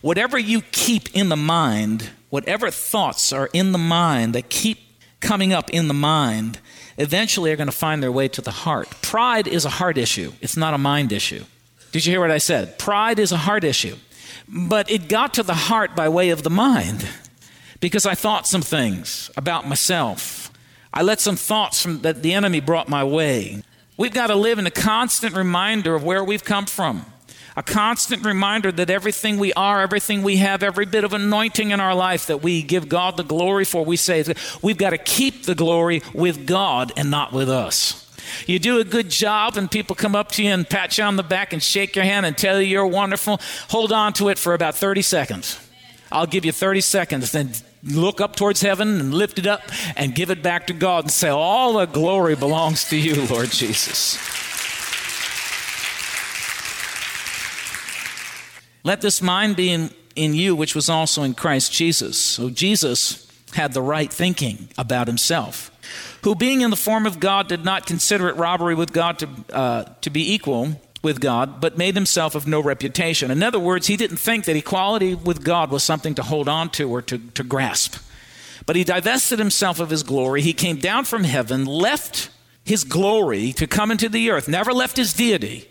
Whatever 0.00 0.38
you 0.38 0.62
keep 0.72 1.14
in 1.14 1.28
the 1.28 1.36
mind, 1.36 2.08
whatever 2.30 2.70
thoughts 2.70 3.34
are 3.34 3.50
in 3.52 3.72
the 3.72 3.78
mind 3.78 4.34
that 4.34 4.48
keep 4.48 4.78
coming 5.20 5.52
up 5.52 5.68
in 5.70 5.88
the 5.88 5.94
mind, 5.94 6.58
eventually 6.98 7.50
are 7.50 7.56
going 7.56 7.68
to 7.68 7.72
find 7.72 8.02
their 8.02 8.12
way 8.12 8.28
to 8.28 8.42
the 8.42 8.50
heart. 8.50 8.88
Pride 9.00 9.48
is 9.48 9.64
a 9.64 9.70
heart 9.70 9.96
issue, 9.96 10.32
it's 10.40 10.56
not 10.56 10.74
a 10.74 10.78
mind 10.78 11.12
issue. 11.12 11.44
Did 11.92 12.04
you 12.04 12.12
hear 12.12 12.20
what 12.20 12.30
I 12.30 12.38
said? 12.38 12.78
Pride 12.78 13.18
is 13.18 13.32
a 13.32 13.38
heart 13.38 13.64
issue. 13.64 13.96
But 14.46 14.90
it 14.90 15.08
got 15.08 15.34
to 15.34 15.42
the 15.42 15.54
heart 15.54 15.96
by 15.96 16.08
way 16.08 16.30
of 16.30 16.42
the 16.42 16.50
mind 16.50 17.08
because 17.80 18.04
I 18.04 18.14
thought 18.14 18.46
some 18.46 18.62
things 18.62 19.30
about 19.36 19.66
myself. 19.66 20.50
I 20.92 21.02
let 21.02 21.20
some 21.20 21.36
thoughts 21.36 21.82
from, 21.82 22.00
that 22.00 22.22
the 22.22 22.34
enemy 22.34 22.60
brought 22.60 22.88
my 22.88 23.04
way. 23.04 23.62
We've 23.96 24.12
got 24.12 24.28
to 24.28 24.34
live 24.34 24.58
in 24.58 24.66
a 24.66 24.70
constant 24.70 25.34
reminder 25.34 25.94
of 25.94 26.04
where 26.04 26.22
we've 26.22 26.44
come 26.44 26.66
from 26.66 27.06
a 27.58 27.62
constant 27.64 28.24
reminder 28.24 28.70
that 28.70 28.88
everything 28.88 29.36
we 29.36 29.52
are, 29.54 29.82
everything 29.82 30.22
we 30.22 30.36
have, 30.36 30.62
every 30.62 30.86
bit 30.86 31.02
of 31.02 31.12
anointing 31.12 31.72
in 31.72 31.80
our 31.80 31.92
life 31.92 32.28
that 32.28 32.40
we 32.40 32.62
give 32.62 32.88
God 32.88 33.16
the 33.16 33.24
glory 33.24 33.64
for, 33.64 33.84
we 33.84 33.96
say 33.96 34.24
we've 34.62 34.78
got 34.78 34.90
to 34.90 34.98
keep 34.98 35.42
the 35.42 35.56
glory 35.56 36.00
with 36.14 36.46
God 36.46 36.92
and 36.96 37.10
not 37.10 37.32
with 37.32 37.50
us. 37.50 38.04
You 38.46 38.60
do 38.60 38.78
a 38.78 38.84
good 38.84 39.10
job, 39.10 39.56
and 39.56 39.68
people 39.68 39.96
come 39.96 40.14
up 40.14 40.30
to 40.32 40.44
you 40.44 40.50
and 40.50 40.70
pat 40.70 40.98
you 40.98 41.02
on 41.02 41.16
the 41.16 41.24
back 41.24 41.52
and 41.52 41.60
shake 41.60 41.96
your 41.96 42.04
hand 42.04 42.26
and 42.26 42.38
tell 42.38 42.60
you 42.60 42.68
you're 42.68 42.86
wonderful. 42.86 43.40
Hold 43.70 43.90
on 43.90 44.12
to 44.14 44.28
it 44.28 44.38
for 44.38 44.54
about 44.54 44.76
30 44.76 45.02
seconds. 45.02 45.58
I'll 46.12 46.26
give 46.26 46.44
you 46.44 46.52
30 46.52 46.80
seconds, 46.80 47.32
then 47.32 47.50
look 47.82 48.20
up 48.20 48.36
towards 48.36 48.60
heaven 48.60 49.00
and 49.00 49.12
lift 49.12 49.36
it 49.36 49.48
up 49.48 49.62
and 49.96 50.14
give 50.14 50.30
it 50.30 50.44
back 50.44 50.68
to 50.68 50.72
God 50.74 51.04
and 51.04 51.10
say, 51.10 51.28
All 51.28 51.72
the 51.72 51.86
glory 51.86 52.36
belongs 52.36 52.88
to 52.90 52.96
you, 52.96 53.26
Lord 53.26 53.50
Jesus. 53.50 54.47
Let 58.88 59.02
this 59.02 59.20
mind 59.20 59.54
be 59.54 59.70
in, 59.70 59.90
in 60.16 60.32
you, 60.32 60.56
which 60.56 60.74
was 60.74 60.88
also 60.88 61.22
in 61.22 61.34
Christ 61.34 61.70
Jesus. 61.74 62.18
So 62.18 62.48
Jesus 62.48 63.30
had 63.52 63.74
the 63.74 63.82
right 63.82 64.10
thinking 64.10 64.70
about 64.78 65.08
himself. 65.08 65.70
who 66.22 66.34
being 66.34 66.62
in 66.62 66.70
the 66.70 66.76
form 66.76 67.04
of 67.04 67.20
God 67.20 67.48
did 67.48 67.66
not 67.66 67.84
consider 67.84 68.30
it 68.30 68.36
robbery 68.36 68.74
with 68.74 68.94
God 68.94 69.18
to, 69.18 69.28
uh, 69.52 69.84
to 70.00 70.08
be 70.08 70.32
equal 70.32 70.80
with 71.02 71.20
God, 71.20 71.60
but 71.60 71.76
made 71.76 71.96
himself 71.96 72.34
of 72.34 72.46
no 72.46 72.62
reputation. 72.62 73.30
In 73.30 73.42
other 73.42 73.58
words, 73.58 73.88
he 73.88 73.96
didn't 73.98 74.16
think 74.16 74.46
that 74.46 74.56
equality 74.56 75.14
with 75.14 75.44
God 75.44 75.70
was 75.70 75.84
something 75.84 76.14
to 76.14 76.22
hold 76.22 76.48
on 76.48 76.70
to 76.70 76.90
or 76.90 77.02
to, 77.02 77.18
to 77.18 77.44
grasp. 77.44 77.96
But 78.64 78.76
he 78.76 78.84
divested 78.84 79.38
himself 79.38 79.80
of 79.80 79.90
his 79.90 80.02
glory. 80.02 80.40
He 80.40 80.54
came 80.54 80.78
down 80.78 81.04
from 81.04 81.24
heaven, 81.24 81.66
left 81.66 82.30
his 82.64 82.84
glory 82.84 83.52
to 83.52 83.66
come 83.66 83.90
into 83.90 84.08
the 84.08 84.30
earth, 84.30 84.48
never 84.48 84.72
left 84.72 84.96
his 84.96 85.12
deity, 85.12 85.68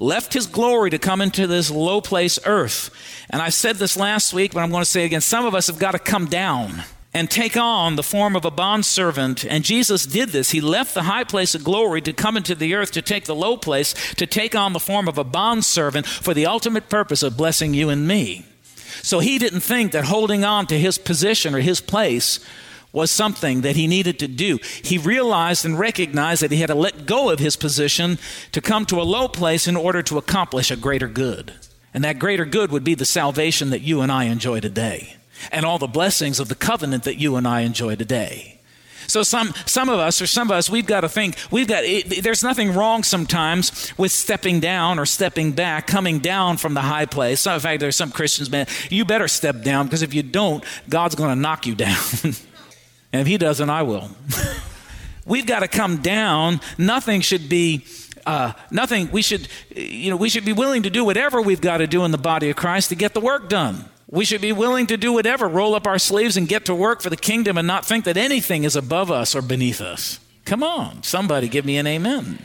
left 0.00 0.32
his 0.32 0.46
glory 0.46 0.90
to 0.90 0.98
come 0.98 1.20
into 1.20 1.46
this 1.46 1.70
low 1.70 2.00
place, 2.00 2.38
earth. 2.44 2.90
And 3.28 3.40
I 3.40 3.50
said 3.50 3.76
this 3.76 3.96
last 3.96 4.32
week, 4.32 4.52
but 4.52 4.60
I'm 4.60 4.70
going 4.70 4.82
to 4.82 4.90
say 4.90 5.02
it 5.02 5.06
again. 5.06 5.20
Some 5.20 5.46
of 5.46 5.54
us 5.54 5.68
have 5.68 5.78
got 5.78 5.92
to 5.92 5.98
come 5.98 6.26
down 6.26 6.82
and 7.12 7.30
take 7.30 7.56
on 7.56 7.96
the 7.96 8.02
form 8.02 8.36
of 8.36 8.44
a 8.44 8.50
bondservant. 8.50 9.44
And 9.44 9.64
Jesus 9.64 10.06
did 10.06 10.30
this. 10.30 10.52
He 10.52 10.60
left 10.60 10.94
the 10.94 11.02
high 11.02 11.24
place 11.24 11.54
of 11.54 11.64
glory 11.64 12.00
to 12.02 12.12
come 12.12 12.36
into 12.36 12.54
the 12.54 12.74
earth 12.74 12.92
to 12.92 13.02
take 13.02 13.24
the 13.24 13.34
low 13.34 13.56
place, 13.56 13.94
to 14.14 14.26
take 14.26 14.54
on 14.54 14.72
the 14.72 14.80
form 14.80 15.08
of 15.08 15.18
a 15.18 15.24
bondservant 15.24 16.06
for 16.06 16.34
the 16.34 16.46
ultimate 16.46 16.88
purpose 16.88 17.22
of 17.22 17.36
blessing 17.36 17.74
you 17.74 17.88
and 17.88 18.06
me. 18.06 18.46
So 19.02 19.18
he 19.18 19.38
didn't 19.38 19.60
think 19.60 19.92
that 19.92 20.04
holding 20.04 20.44
on 20.44 20.66
to 20.68 20.78
his 20.78 20.98
position 20.98 21.54
or 21.54 21.60
his 21.60 21.80
place 21.80 22.38
was 22.92 23.10
something 23.10 23.60
that 23.60 23.76
he 23.76 23.86
needed 23.86 24.18
to 24.18 24.28
do. 24.28 24.58
He 24.82 24.98
realized 24.98 25.64
and 25.64 25.78
recognized 25.78 26.42
that 26.42 26.50
he 26.50 26.58
had 26.58 26.68
to 26.68 26.74
let 26.74 27.06
go 27.06 27.30
of 27.30 27.38
his 27.38 27.56
position 27.56 28.18
to 28.52 28.60
come 28.60 28.84
to 28.86 29.00
a 29.00 29.04
low 29.04 29.28
place 29.28 29.68
in 29.68 29.76
order 29.76 30.02
to 30.02 30.18
accomplish 30.18 30.70
a 30.70 30.76
greater 30.76 31.08
good. 31.08 31.52
And 31.94 32.04
that 32.04 32.18
greater 32.18 32.44
good 32.44 32.70
would 32.72 32.84
be 32.84 32.94
the 32.94 33.04
salvation 33.04 33.70
that 33.70 33.80
you 33.80 34.00
and 34.00 34.10
I 34.10 34.24
enjoy 34.24 34.60
today 34.60 35.16
and 35.50 35.64
all 35.64 35.78
the 35.78 35.86
blessings 35.86 36.40
of 36.40 36.48
the 36.48 36.54
covenant 36.54 37.04
that 37.04 37.16
you 37.16 37.36
and 37.36 37.46
I 37.46 37.60
enjoy 37.60 37.96
today. 37.96 38.60
So 39.06 39.24
some 39.24 39.52
some 39.66 39.88
of 39.88 39.98
us 39.98 40.22
or 40.22 40.26
some 40.28 40.48
of 40.48 40.56
us 40.56 40.70
we've 40.70 40.86
got 40.86 41.00
to 41.00 41.08
think 41.08 41.36
we've 41.50 41.66
got 41.66 41.82
it, 41.82 42.22
there's 42.22 42.44
nothing 42.44 42.74
wrong 42.74 43.02
sometimes 43.02 43.92
with 43.98 44.12
stepping 44.12 44.60
down 44.60 45.00
or 45.00 45.06
stepping 45.06 45.50
back, 45.50 45.88
coming 45.88 46.20
down 46.20 46.58
from 46.58 46.74
the 46.74 46.80
high 46.80 47.06
place. 47.06 47.40
So 47.40 47.54
in 47.54 47.60
fact, 47.60 47.80
there's 47.80 47.96
some 47.96 48.12
Christians, 48.12 48.50
man, 48.50 48.66
you 48.88 49.04
better 49.04 49.26
step 49.26 49.62
down 49.62 49.86
because 49.86 50.02
if 50.02 50.14
you 50.14 50.22
don't, 50.22 50.62
God's 50.88 51.16
going 51.16 51.30
to 51.30 51.40
knock 51.40 51.66
you 51.66 51.74
down. 51.74 51.96
and 53.12 53.20
if 53.20 53.26
He 53.26 53.38
doesn't, 53.38 53.70
I 53.70 53.82
will. 53.82 54.10
we've 55.26 55.46
got 55.46 55.60
to 55.60 55.68
come 55.68 55.98
down. 55.98 56.60
Nothing 56.78 57.20
should 57.20 57.48
be 57.48 57.84
uh, 58.26 58.52
nothing 58.70 59.10
we 59.10 59.22
should 59.22 59.48
you 59.74 60.10
know 60.10 60.16
we 60.16 60.28
should 60.28 60.44
be 60.44 60.52
willing 60.52 60.82
to 60.82 60.90
do 60.90 61.04
whatever 61.04 61.40
we've 61.40 61.62
got 61.62 61.78
to 61.78 61.86
do 61.86 62.04
in 62.04 62.10
the 62.10 62.18
body 62.18 62.50
of 62.50 62.54
christ 62.56 62.90
to 62.90 62.94
get 62.94 63.14
the 63.14 63.20
work 63.20 63.48
done 63.48 63.86
we 64.10 64.24
should 64.24 64.40
be 64.40 64.52
willing 64.52 64.88
to 64.88 64.96
do 64.96 65.12
whatever, 65.12 65.48
roll 65.48 65.74
up 65.74 65.86
our 65.86 65.98
sleeves 65.98 66.36
and 66.36 66.48
get 66.48 66.64
to 66.64 66.74
work 66.74 67.00
for 67.00 67.10
the 67.10 67.16
kingdom 67.16 67.56
and 67.56 67.66
not 67.66 67.86
think 67.86 68.04
that 68.04 68.16
anything 68.16 68.64
is 68.64 68.74
above 68.74 69.10
us 69.10 69.36
or 69.36 69.42
beneath 69.42 69.80
us. 69.80 70.18
Come 70.44 70.64
on, 70.64 71.04
somebody 71.04 71.48
give 71.48 71.64
me 71.64 71.76
an 71.76 71.86
amen. 71.86 72.40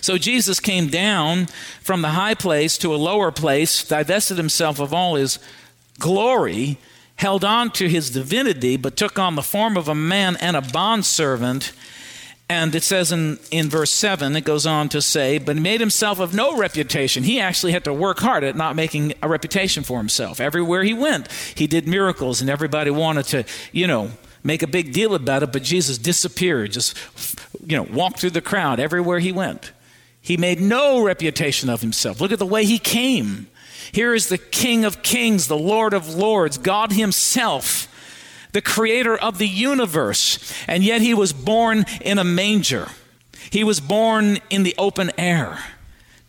So 0.00 0.18
Jesus 0.18 0.58
came 0.58 0.88
down 0.88 1.46
from 1.80 2.02
the 2.02 2.10
high 2.10 2.34
place 2.34 2.76
to 2.78 2.92
a 2.92 2.96
lower 2.96 3.30
place, 3.30 3.84
divested 3.84 4.36
himself 4.36 4.80
of 4.80 4.92
all 4.92 5.14
his 5.14 5.38
glory, 6.00 6.78
held 7.22 7.44
on 7.44 7.70
to 7.70 7.88
his 7.88 8.10
divinity, 8.10 8.76
but 8.76 8.96
took 8.96 9.18
on 9.18 9.34
the 9.34 9.42
form 9.42 9.76
of 9.76 9.88
a 9.88 9.94
man 9.94 10.36
and 10.36 10.56
a 10.56 10.60
bondservant 10.60 11.72
and 12.52 12.74
it 12.74 12.82
says 12.82 13.12
in, 13.12 13.38
in 13.50 13.70
verse 13.70 13.90
7, 13.90 14.36
it 14.36 14.44
goes 14.44 14.66
on 14.66 14.90
to 14.90 15.00
say, 15.00 15.38
but 15.38 15.56
made 15.56 15.80
himself 15.80 16.18
of 16.18 16.34
no 16.34 16.54
reputation. 16.54 17.22
He 17.22 17.40
actually 17.40 17.72
had 17.72 17.84
to 17.84 17.94
work 17.94 18.18
hard 18.18 18.44
at 18.44 18.56
not 18.56 18.76
making 18.76 19.14
a 19.22 19.28
reputation 19.28 19.84
for 19.84 19.96
himself. 19.96 20.38
Everywhere 20.38 20.82
he 20.82 20.92
went, 20.92 21.32
he 21.54 21.66
did 21.66 21.88
miracles, 21.88 22.42
and 22.42 22.50
everybody 22.50 22.90
wanted 22.90 23.24
to, 23.28 23.44
you 23.72 23.86
know, 23.86 24.10
make 24.44 24.62
a 24.62 24.66
big 24.66 24.92
deal 24.92 25.14
about 25.14 25.42
it, 25.42 25.50
but 25.50 25.62
Jesus 25.62 25.96
disappeared, 25.96 26.72
just, 26.72 26.94
you 27.64 27.74
know, 27.74 27.84
walked 27.84 28.20
through 28.20 28.30
the 28.30 28.42
crowd 28.42 28.78
everywhere 28.78 29.18
he 29.18 29.32
went. 29.32 29.72
He 30.20 30.36
made 30.36 30.60
no 30.60 31.02
reputation 31.02 31.70
of 31.70 31.80
himself. 31.80 32.20
Look 32.20 32.32
at 32.32 32.38
the 32.38 32.44
way 32.44 32.66
he 32.66 32.78
came. 32.78 33.46
Here 33.90 34.14
is 34.14 34.28
the 34.28 34.38
King 34.38 34.84
of 34.84 35.02
Kings, 35.02 35.48
the 35.48 35.58
Lord 35.58 35.94
of 35.94 36.14
Lords, 36.14 36.58
God 36.58 36.92
Himself 36.92 37.88
the 38.52 38.62
creator 38.62 39.16
of 39.16 39.38
the 39.38 39.48
universe, 39.48 40.38
and 40.68 40.84
yet 40.84 41.00
he 41.00 41.14
was 41.14 41.32
born 41.32 41.84
in 42.00 42.18
a 42.18 42.24
manger. 42.24 42.88
He 43.50 43.64
was 43.64 43.80
born 43.80 44.38
in 44.50 44.62
the 44.62 44.74
open 44.78 45.10
air. 45.18 45.58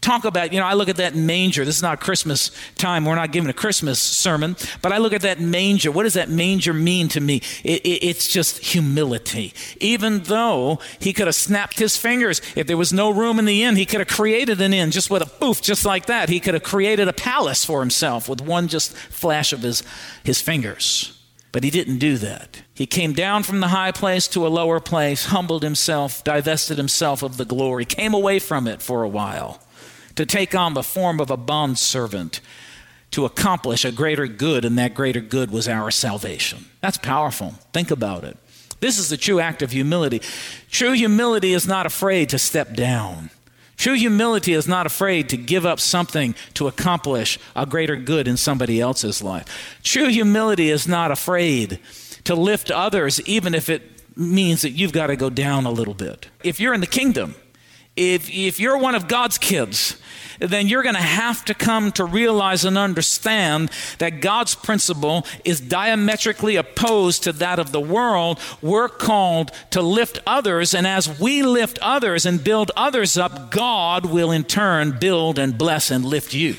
Talk 0.03 0.25
about, 0.25 0.51
you 0.51 0.59
know, 0.59 0.65
I 0.65 0.73
look 0.73 0.89
at 0.89 0.97
that 0.97 1.15
manger. 1.15 1.63
This 1.63 1.77
is 1.77 1.81
not 1.81 2.01
Christmas 2.01 2.51
time. 2.75 3.05
We're 3.05 3.15
not 3.15 3.31
giving 3.31 3.49
a 3.49 3.53
Christmas 3.53 4.01
sermon, 4.01 4.57
but 4.81 4.91
I 4.91 4.97
look 4.97 5.13
at 5.13 5.21
that 5.21 5.39
manger. 5.39 5.93
What 5.93 6.03
does 6.03 6.15
that 6.15 6.27
manger 6.27 6.73
mean 6.73 7.07
to 7.07 7.21
me? 7.21 7.37
It, 7.63 7.79
it, 7.85 8.03
it's 8.03 8.27
just 8.27 8.59
humility. 8.59 9.53
Even 9.79 10.23
though 10.23 10.79
he 10.99 11.13
could 11.13 11.27
have 11.27 11.35
snapped 11.35 11.79
his 11.79 11.95
fingers, 11.95 12.41
if 12.53 12.67
there 12.67 12.75
was 12.75 12.91
no 12.91 13.11
room 13.11 13.39
in 13.39 13.45
the 13.45 13.63
inn, 13.63 13.77
he 13.77 13.85
could 13.85 14.01
have 14.01 14.09
created 14.09 14.59
an 14.59 14.73
inn 14.73 14.91
just 14.91 15.09
with 15.09 15.21
a 15.21 15.25
poof, 15.25 15.61
just 15.61 15.85
like 15.85 16.07
that. 16.07 16.27
He 16.27 16.41
could 16.41 16.53
have 16.53 16.63
created 16.63 17.07
a 17.07 17.13
palace 17.13 17.63
for 17.63 17.79
himself 17.79 18.27
with 18.27 18.41
one 18.41 18.67
just 18.67 18.91
flash 18.93 19.53
of 19.53 19.61
his, 19.61 19.83
his 20.25 20.41
fingers. 20.41 21.17
But 21.53 21.63
he 21.63 21.69
didn't 21.69 21.99
do 21.99 22.17
that. 22.17 22.63
He 22.73 22.85
came 22.85 23.13
down 23.13 23.43
from 23.43 23.61
the 23.61 23.69
high 23.69 23.93
place 23.93 24.27
to 24.29 24.45
a 24.45 24.49
lower 24.49 24.81
place, 24.81 25.27
humbled 25.27 25.63
himself, 25.63 26.25
divested 26.25 26.77
himself 26.77 27.23
of 27.23 27.37
the 27.37 27.45
glory, 27.45 27.85
came 27.85 28.13
away 28.13 28.39
from 28.39 28.67
it 28.67 28.81
for 28.81 29.03
a 29.03 29.07
while 29.07 29.61
to 30.15 30.25
take 30.25 30.53
on 30.55 30.73
the 30.73 30.83
form 30.83 31.19
of 31.19 31.31
a 31.31 31.37
bondservant 31.37 32.39
to 33.11 33.25
accomplish 33.25 33.85
a 33.85 33.91
greater 33.91 34.27
good, 34.27 34.65
and 34.65 34.77
that 34.77 34.95
greater 34.95 35.21
good 35.21 35.51
was 35.51 35.67
our 35.67 35.91
salvation. 35.91 36.65
That's 36.81 36.97
powerful. 36.97 37.55
Think 37.71 37.91
about 37.91 38.23
it. 38.23 38.37
This 38.79 38.97
is 38.97 39.09
the 39.09 39.17
true 39.17 39.39
act 39.39 39.61
of 39.61 39.71
humility. 39.71 40.21
True 40.69 40.91
humility 40.91 41.53
is 41.53 41.67
not 41.67 41.85
afraid 41.85 42.29
to 42.29 42.39
step 42.39 42.73
down. 42.73 43.29
True 43.77 43.93
humility 43.93 44.53
is 44.53 44.67
not 44.67 44.85
afraid 44.85 45.29
to 45.29 45.37
give 45.37 45.65
up 45.65 45.79
something 45.79 46.35
to 46.55 46.67
accomplish 46.67 47.39
a 47.55 47.65
greater 47.65 47.95
good 47.95 48.27
in 48.27 48.37
somebody 48.37 48.79
else's 48.79 49.21
life. 49.21 49.79
True 49.83 50.07
humility 50.07 50.69
is 50.69 50.87
not 50.87 51.11
afraid 51.11 51.79
to 52.23 52.35
lift 52.35 52.71
others, 52.71 53.21
even 53.21 53.53
if 53.53 53.69
it 53.69 53.83
means 54.17 54.61
that 54.61 54.71
you've 54.71 54.93
got 54.93 55.07
to 55.07 55.15
go 55.15 55.29
down 55.29 55.65
a 55.65 55.71
little 55.71 55.93
bit. 55.93 56.27
If 56.43 56.59
you're 56.59 56.73
in 56.73 56.81
the 56.81 56.87
kingdom, 56.87 57.35
if, 57.95 58.29
if 58.29 58.59
you're 58.59 58.77
one 58.77 58.95
of 58.95 59.07
God's 59.07 59.37
kids, 59.37 59.97
then 60.39 60.67
you're 60.67 60.83
going 60.83 60.95
to 60.95 61.01
have 61.01 61.45
to 61.45 61.53
come 61.53 61.91
to 61.93 62.03
realize 62.03 62.65
and 62.65 62.77
understand 62.77 63.69
that 63.99 64.19
God's 64.19 64.55
principle 64.55 65.25
is 65.45 65.61
diametrically 65.61 66.55
opposed 66.55 67.23
to 67.23 67.33
that 67.33 67.59
of 67.59 67.71
the 67.71 67.79
world. 67.79 68.39
We're 68.61 68.89
called 68.89 69.51
to 69.71 69.81
lift 69.81 70.19
others, 70.25 70.73
and 70.73 70.87
as 70.87 71.19
we 71.19 71.43
lift 71.43 71.77
others 71.81 72.25
and 72.25 72.43
build 72.43 72.71
others 72.75 73.17
up, 73.17 73.51
God 73.51 74.07
will 74.07 74.31
in 74.31 74.43
turn 74.43 74.97
build 74.99 75.37
and 75.37 75.57
bless 75.57 75.91
and 75.91 76.03
lift 76.03 76.33
you. 76.33 76.55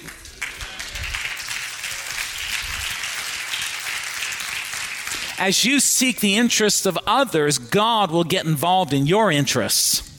As 5.36 5.64
you 5.64 5.80
seek 5.80 6.20
the 6.20 6.36
interests 6.36 6.86
of 6.86 6.96
others, 7.08 7.58
God 7.58 8.12
will 8.12 8.22
get 8.22 8.46
involved 8.46 8.92
in 8.92 9.04
your 9.04 9.32
interests. 9.32 10.13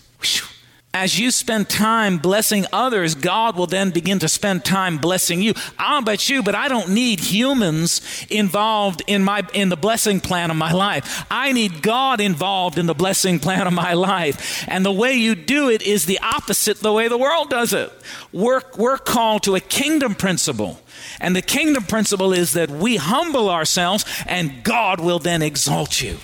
As 0.96 1.20
you 1.20 1.30
spend 1.30 1.68
time 1.68 2.20
blessing 2.20 2.66
others, 2.72 3.16
God 3.16 3.58
will 3.58 3.68
then 3.68 3.90
begin 3.90 4.20
to 4.20 4.30
spend 4.30 4.64
time 4.64 4.98
blessing 4.98 5.42
you. 5.42 5.54
I 5.78 5.90
don't 5.90 6.06
know 6.06 6.12
about 6.14 6.30
you, 6.30 6.42
but 6.42 6.56
I 6.56 6.70
don't 6.70 6.92
need 6.92 7.20
humans 7.20 8.00
involved 8.30 9.02
in 9.06 9.22
my 9.22 9.46
in 9.54 9.68
the 9.68 9.76
blessing 9.76 10.22
plan 10.22 10.52
of 10.52 10.56
my 10.56 10.72
life. 10.72 11.26
I 11.30 11.52
need 11.52 11.82
God 11.82 12.22
involved 12.22 12.78
in 12.78 12.86
the 12.86 12.94
blessing 12.94 13.40
plan 13.40 13.68
of 13.68 13.74
my 13.74 13.92
life. 13.92 14.64
And 14.70 14.86
the 14.86 14.92
way 14.92 15.16
you 15.16 15.36
do 15.36 15.70
it 15.70 15.82
is 15.82 16.06
the 16.06 16.20
opposite 16.20 16.80
the 16.80 16.94
way 16.94 17.10
the 17.10 17.18
world 17.18 17.50
does 17.50 17.74
it. 17.74 17.92
We're, 18.32 18.62
we're 18.78 18.98
called 18.98 19.44
to 19.44 19.56
a 19.56 19.60
kingdom 19.60 20.16
principle. 20.16 20.80
And 21.20 21.36
the 21.36 21.42
kingdom 21.42 21.84
principle 21.84 22.32
is 22.32 22.54
that 22.54 22.70
we 22.70 22.96
humble 22.96 23.50
ourselves 23.50 24.06
and 24.28 24.64
God 24.64 25.02
will 25.02 25.20
then 25.20 25.42
exalt 25.42 26.02
you. 26.02 26.20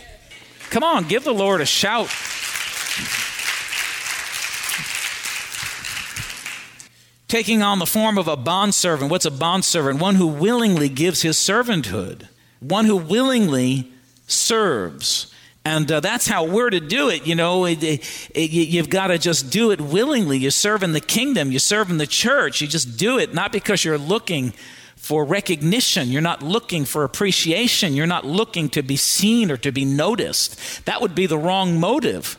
Come 0.70 0.86
on, 0.86 1.10
give 1.10 1.26
the 1.26 1.34
Lord 1.34 1.60
a 1.60 1.66
shout. 1.66 2.10
Taking 7.32 7.64
on 7.64 7.80
the 7.80 7.86
form 7.86 8.18
of 8.18 8.28
a 8.28 8.36
bondservant. 8.36 9.10
What's 9.10 9.24
a 9.24 9.32
bondservant? 9.32 10.02
One 10.02 10.16
who 10.16 10.28
willingly 10.28 10.90
gives 10.90 11.22
his 11.22 11.38
servanthood, 11.38 12.28
one 12.60 12.84
who 12.84 12.98
willingly 12.98 13.90
serves. 14.28 15.34
And 15.64 15.90
uh, 15.90 16.02
that's 16.02 16.28
how 16.28 16.44
we're 16.44 16.70
to 16.70 16.82
do 16.82 17.08
it. 17.08 17.26
You 17.26 17.36
know, 17.36 17.64
it, 17.66 17.82
it, 17.82 18.30
it, 18.36 18.52
you've 18.52 18.90
got 18.90 19.08
to 19.08 19.18
just 19.18 19.50
do 19.50 19.72
it 19.72 19.80
willingly. 19.80 20.40
You 20.40 20.52
serve 20.52 20.84
in 20.84 20.92
the 20.92 21.00
kingdom, 21.00 21.54
you 21.54 21.60
serve 21.60 21.90
in 21.90 22.00
the 22.00 22.06
church. 22.06 22.60
You 22.60 22.68
just 22.68 22.98
do 22.98 23.18
it, 23.18 23.34
not 23.34 23.54
because 23.54 23.86
you're 23.86 23.98
looking 23.98 24.52
for 24.98 25.24
recognition. 25.24 26.10
You're 26.10 26.22
not 26.22 26.44
looking 26.44 26.84
for 26.84 27.06
appreciation. 27.06 27.94
You're 27.94 28.08
not 28.08 28.26
looking 28.26 28.68
to 28.72 28.84
be 28.84 28.98
seen 28.98 29.50
or 29.50 29.58
to 29.58 29.72
be 29.72 29.86
noticed. 29.86 30.84
That 30.86 31.00
would 31.00 31.16
be 31.16 31.28
the 31.28 31.38
wrong 31.38 31.80
motive. 31.80 32.38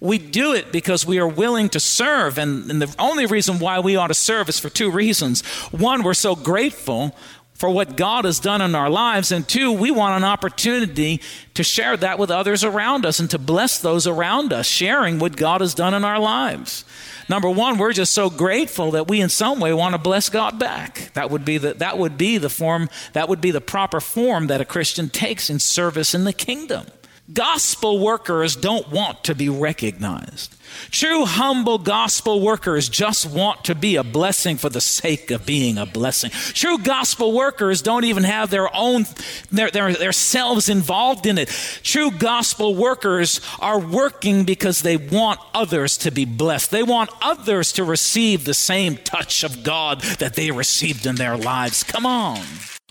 We 0.00 0.18
do 0.18 0.54
it 0.54 0.72
because 0.72 1.04
we 1.04 1.18
are 1.18 1.28
willing 1.28 1.68
to 1.70 1.80
serve. 1.80 2.38
And, 2.38 2.70
and 2.70 2.80
the 2.80 2.94
only 2.98 3.26
reason 3.26 3.58
why 3.58 3.80
we 3.80 3.96
ought 3.96 4.08
to 4.08 4.14
serve 4.14 4.48
is 4.48 4.58
for 4.58 4.70
two 4.70 4.90
reasons. 4.90 5.42
One, 5.70 6.02
we're 6.02 6.14
so 6.14 6.34
grateful 6.34 7.14
for 7.60 7.68
what 7.68 7.94
God 7.94 8.24
has 8.24 8.40
done 8.40 8.62
in 8.62 8.74
our 8.74 8.88
lives. 8.88 9.30
And 9.30 9.46
two, 9.46 9.70
we 9.70 9.90
want 9.90 10.16
an 10.16 10.24
opportunity 10.24 11.20
to 11.52 11.62
share 11.62 11.94
that 11.98 12.18
with 12.18 12.30
others 12.30 12.64
around 12.64 13.04
us 13.04 13.20
and 13.20 13.28
to 13.28 13.38
bless 13.38 13.78
those 13.78 14.06
around 14.06 14.50
us, 14.54 14.66
sharing 14.66 15.18
what 15.18 15.36
God 15.36 15.60
has 15.60 15.74
done 15.74 15.92
in 15.92 16.02
our 16.02 16.18
lives. 16.18 16.86
Number 17.28 17.50
one, 17.50 17.76
we're 17.76 17.92
just 17.92 18.12
so 18.12 18.30
grateful 18.30 18.92
that 18.92 19.08
we 19.08 19.20
in 19.20 19.28
some 19.28 19.60
way 19.60 19.74
want 19.74 19.94
to 19.94 19.98
bless 19.98 20.30
God 20.30 20.58
back. 20.58 21.10
That 21.12 21.30
would 21.30 21.44
be 21.44 21.58
the, 21.58 21.74
that 21.74 21.98
would 21.98 22.16
be 22.16 22.38
the 22.38 22.48
form, 22.48 22.88
that 23.12 23.28
would 23.28 23.42
be 23.42 23.50
the 23.50 23.60
proper 23.60 24.00
form 24.00 24.46
that 24.46 24.62
a 24.62 24.64
Christian 24.64 25.10
takes 25.10 25.50
in 25.50 25.58
service 25.58 26.14
in 26.14 26.24
the 26.24 26.32
kingdom. 26.32 26.86
Gospel 27.32 27.98
workers 27.98 28.56
don't 28.56 28.88
want 28.90 29.24
to 29.24 29.34
be 29.34 29.48
recognized. 29.48 30.56
True 30.90 31.24
humble 31.24 31.78
gospel 31.78 32.40
workers 32.40 32.88
just 32.88 33.26
want 33.26 33.64
to 33.64 33.74
be 33.74 33.96
a 33.96 34.04
blessing 34.04 34.56
for 34.56 34.68
the 34.68 34.80
sake 34.80 35.30
of 35.30 35.44
being 35.44 35.78
a 35.78 35.86
blessing. 35.86 36.30
True 36.30 36.78
gospel 36.78 37.32
workers 37.32 37.82
don't 37.82 38.04
even 38.04 38.24
have 38.24 38.50
their 38.50 38.74
own 38.74 39.04
their, 39.50 39.70
their, 39.70 39.92
their 39.92 40.12
selves 40.12 40.68
involved 40.68 41.26
in 41.26 41.38
it. 41.38 41.48
True 41.82 42.10
gospel 42.10 42.74
workers 42.74 43.40
are 43.60 43.78
working 43.78 44.44
because 44.44 44.82
they 44.82 44.96
want 44.96 45.40
others 45.52 45.98
to 45.98 46.10
be 46.10 46.24
blessed. 46.24 46.70
They 46.70 46.82
want 46.82 47.10
others 47.20 47.72
to 47.72 47.84
receive 47.84 48.44
the 48.44 48.54
same 48.54 48.96
touch 48.96 49.44
of 49.44 49.62
God 49.62 50.00
that 50.18 50.34
they 50.34 50.50
received 50.50 51.06
in 51.06 51.16
their 51.16 51.36
lives. 51.36 51.84
Come 51.84 52.06
on. 52.06 52.40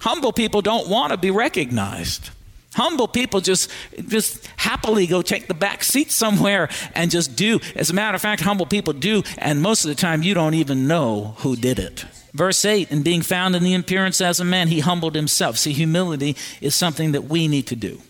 Humble 0.01 0.31
people 0.31 0.61
don't 0.61 0.87
want 0.87 1.11
to 1.11 1.17
be 1.17 1.31
recognized. 1.31 2.29
Humble 2.75 3.07
people 3.07 3.41
just 3.41 3.71
just 4.07 4.45
happily 4.57 5.07
go 5.07 5.21
take 5.21 5.47
the 5.47 5.53
back 5.53 5.83
seat 5.83 6.11
somewhere 6.11 6.69
and 6.93 7.09
just 7.09 7.35
do. 7.35 7.59
As 7.75 7.89
a 7.89 7.93
matter 7.93 8.15
of 8.15 8.21
fact, 8.21 8.41
humble 8.41 8.67
people 8.67 8.93
do, 8.93 9.23
and 9.37 9.61
most 9.61 9.85
of 9.85 9.89
the 9.89 9.95
time 9.95 10.21
you 10.21 10.33
don't 10.33 10.53
even 10.53 10.87
know 10.87 11.35
who 11.39 11.55
did 11.55 11.79
it. 11.79 12.05
Verse 12.33 12.63
8, 12.63 12.91
and 12.91 13.03
being 13.03 13.23
found 13.23 13.55
in 13.55 13.63
the 13.63 13.73
appearance 13.73 14.21
as 14.21 14.39
a 14.39 14.45
man, 14.45 14.67
he 14.67 14.81
humbled 14.81 15.15
himself. 15.15 15.57
See, 15.57 15.73
humility 15.73 16.35
is 16.61 16.75
something 16.75 17.13
that 17.13 17.23
we 17.23 17.47
need 17.47 17.65
to 17.67 17.75
do. 17.75 18.01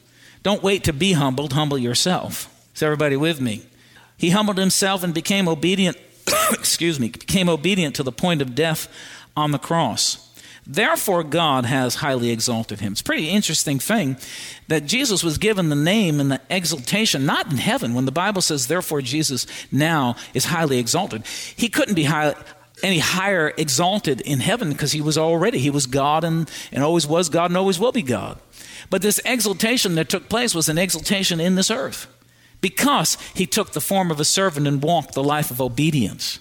Don't 0.43 0.61
wait 0.61 0.83
to 0.85 0.93
be 0.93 1.13
humbled, 1.13 1.53
humble 1.53 1.77
yourself. 1.77 2.53
Is 2.75 2.83
everybody 2.83 3.15
with 3.15 3.39
me? 3.39 3.63
He 4.17 4.31
humbled 4.31 4.57
himself 4.57 5.03
and 5.03 5.13
became 5.13 5.47
obedient, 5.47 5.97
excuse 6.51 6.99
me, 6.99 7.09
became 7.09 7.47
obedient 7.47 7.95
to 7.95 8.03
the 8.03 8.11
point 8.11 8.41
of 8.41 8.55
death 8.55 8.89
on 9.37 9.51
the 9.51 9.57
cross. 9.57 10.28
Therefore, 10.71 11.23
God 11.23 11.65
has 11.65 11.95
highly 11.95 12.29
exalted 12.29 12.79
him. 12.79 12.91
It's 12.91 13.01
a 13.01 13.03
pretty 13.03 13.27
interesting 13.27 13.79
thing 13.79 14.17
that 14.67 14.85
Jesus 14.85 15.23
was 15.23 15.39
given 15.39 15.69
the 15.69 15.75
name 15.75 16.19
and 16.19 16.31
the 16.31 16.41
exaltation, 16.47 17.25
not 17.25 17.49
in 17.49 17.57
heaven. 17.57 17.95
When 17.95 18.05
the 18.05 18.11
Bible 18.11 18.43
says, 18.43 18.67
therefore, 18.67 19.01
Jesus 19.01 19.47
now 19.71 20.15
is 20.35 20.45
highly 20.45 20.77
exalted, 20.77 21.25
he 21.55 21.69
couldn't 21.69 21.95
be 21.95 22.03
high, 22.03 22.35
any 22.83 22.99
higher 22.99 23.51
exalted 23.57 24.21
in 24.21 24.41
heaven 24.41 24.69
because 24.69 24.91
he 24.91 25.01
was 25.01 25.17
already. 25.17 25.57
He 25.57 25.71
was 25.71 25.87
God 25.87 26.23
and, 26.23 26.47
and 26.71 26.83
always 26.83 27.07
was 27.07 27.29
God 27.29 27.49
and 27.49 27.57
always 27.57 27.79
will 27.79 27.91
be 27.91 28.03
God. 28.03 28.39
But 28.91 29.01
this 29.01 29.19
exaltation 29.25 29.95
that 29.95 30.07
took 30.07 30.29
place 30.29 30.53
was 30.53 30.69
an 30.69 30.77
exaltation 30.77 31.39
in 31.39 31.55
this 31.55 31.71
earth 31.71 32.05
because 32.61 33.17
he 33.33 33.47
took 33.47 33.71
the 33.71 33.81
form 33.81 34.11
of 34.11 34.19
a 34.19 34.25
servant 34.25 34.67
and 34.67 34.83
walked 34.83 35.15
the 35.15 35.23
life 35.23 35.49
of 35.49 35.59
obedience. 35.59 36.37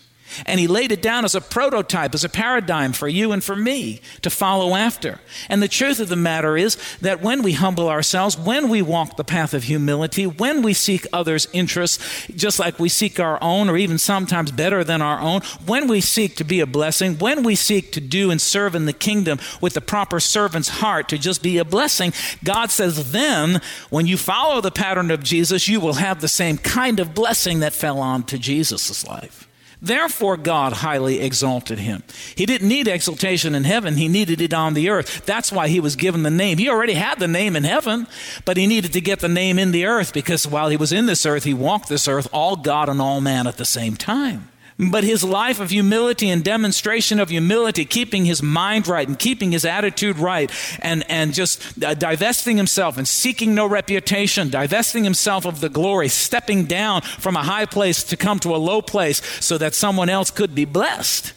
And 0.47 0.61
he 0.61 0.66
laid 0.66 0.92
it 0.92 1.02
down 1.02 1.25
as 1.25 1.35
a 1.35 1.40
prototype, 1.40 2.14
as 2.14 2.25
a 2.25 2.28
paradigm 2.28 2.92
for 2.92 3.08
you 3.08 3.32
and 3.32 3.42
for 3.42 3.56
me 3.56 4.00
to 4.23 4.30
follow 4.30 4.75
after. 4.75 5.20
And 5.49 5.62
the 5.62 5.68
truth 5.68 6.00
of 6.00 6.08
the 6.08 6.16
matter 6.16 6.56
is 6.56 6.76
that 7.00 7.20
when 7.20 7.42
we 7.42 7.52
humble 7.52 7.88
ourselves, 7.88 8.38
when 8.38 8.68
we 8.68 8.82
walk 8.82 9.16
the 9.16 9.25
path 9.25 9.54
of 9.54 9.64
humility, 9.64 10.26
when 10.26 10.62
we 10.62 10.73
seek 10.73 11.06
others' 11.12 11.49
interests, 11.52 12.26
just 12.28 12.58
like 12.58 12.78
we 12.78 12.88
seek 12.88 13.18
our 13.18 13.42
own, 13.42 13.68
or 13.68 13.76
even 13.76 13.99
sometimes 13.99 14.52
better 14.52 14.85
than 14.85 15.02
our 15.02 15.18
own, 15.20 15.40
when 15.66 15.88
we 15.88 16.00
seek 16.00 16.37
to 16.37 16.44
be 16.44 16.61
a 16.61 16.66
blessing, 16.66 17.18
when 17.18 17.42
we 17.42 17.54
seek 17.54 17.92
to 17.92 18.00
do 18.00 18.30
and 18.30 18.40
serve 18.40 18.75
in 18.75 18.87
the 18.87 18.92
kingdom 18.92 19.38
with 19.61 19.75
the 19.75 19.80
proper 19.80 20.20
servant's 20.20 20.68
heart 20.68 21.08
to 21.08 21.18
just 21.18 21.42
be 21.42 21.58
a 21.58 21.64
blessing, 21.64 22.12
God 22.44 22.70
says, 22.70 23.12
then 23.12 23.61
when 23.90 24.06
you 24.06 24.16
follow 24.16 24.61
the 24.61 24.70
pattern 24.70 25.11
of 25.11 25.23
Jesus, 25.23 25.68
you 25.68 25.80
will 25.80 25.94
have 25.94 26.20
the 26.20 26.28
same 26.28 26.58
kind 26.58 27.00
of 27.00 27.14
blessing 27.14 27.61
that 27.61 27.73
fell 27.73 27.99
on 27.99 28.23
to 28.25 28.38
Jesus' 28.38 29.06
life. 29.06 29.48
Therefore, 29.80 30.37
God 30.37 30.73
highly 30.73 31.20
exalted 31.20 31.78
him. 31.78 32.02
He 32.35 32.47
didn't 32.47 32.68
need 32.68 32.88
exaltation 32.88 33.54
in 33.54 33.64
heaven, 33.64 33.97
he 33.97 34.08
needed 34.08 34.40
it 34.40 34.52
on 34.52 34.75
the 34.75 34.90
earth. 34.90 35.25
That's 35.25 35.52
why 35.52 35.69
he 35.69 35.80
was 35.80 35.97
given 35.97 36.25
the 36.25 36.30
name. 36.30 36.58
He 36.58 36.69
already 36.69 36.95
had 36.95 37.19
the 37.19 37.28
name 37.28 37.54
in 37.54 37.64
heaven, 37.64 38.06
but 38.45 38.56
he 38.56 38.67
needed 38.67 38.93
to 38.95 39.00
get 39.00 39.21
the 39.21 39.28
name 39.28 39.58
in 39.58 39.71
the 39.71 39.86
earth 39.86 40.12
because 40.12 40.47
while 40.47 40.69
he 40.69 40.76
was 40.76 40.93
in 40.93 41.06
this 41.06 41.25
earth, 41.25 41.45
he 41.45 41.54
walked 41.54 41.88
this 41.88 42.08
earth, 42.08 42.28
all 42.32 42.56
God 42.56 42.88
and 42.88 43.00
all 43.00 43.21
man 43.21 43.47
at 43.47 43.56
the 43.56 43.64
same 43.64 43.97
time. 43.97 44.49
But 44.78 45.02
his 45.02 45.25
life 45.25 45.58
of 45.58 45.71
humility 45.71 46.30
and 46.30 46.45
demonstration 46.45 47.19
of 47.19 47.30
humility, 47.30 47.84
keeping 47.84 48.25
his 48.25 48.43
mind 48.43 48.86
right 48.86 49.08
and 49.08 49.19
keeping 49.19 49.50
his 49.50 49.64
attitude 49.64 50.19
right, 50.19 50.50
and, 50.80 51.04
and 51.10 51.34
just 51.34 51.82
uh, 51.82 51.95
divesting 51.95 52.56
himself 52.56 52.97
and 52.97 53.08
seeking 53.08 53.56
no 53.56 53.67
reputation, 53.67 54.50
divesting 54.50 55.02
himself 55.02 55.45
of 55.47 55.60
the 55.60 55.69
glory, 55.69 56.08
stepping 56.08 56.64
down 56.64 57.02
from 57.02 57.34
a 57.34 57.43
high 57.43 57.67
place 57.67 58.04
to 58.04 58.17
come 58.17 58.38
to 58.38 58.54
a 58.54 58.56
low 58.56 58.80
place 58.80 59.21
so 59.45 59.58
that 59.58 59.75
someone 59.75 60.08
else 60.08 60.30
could 60.30 60.54
be 60.54 60.64
blessed 60.64 61.32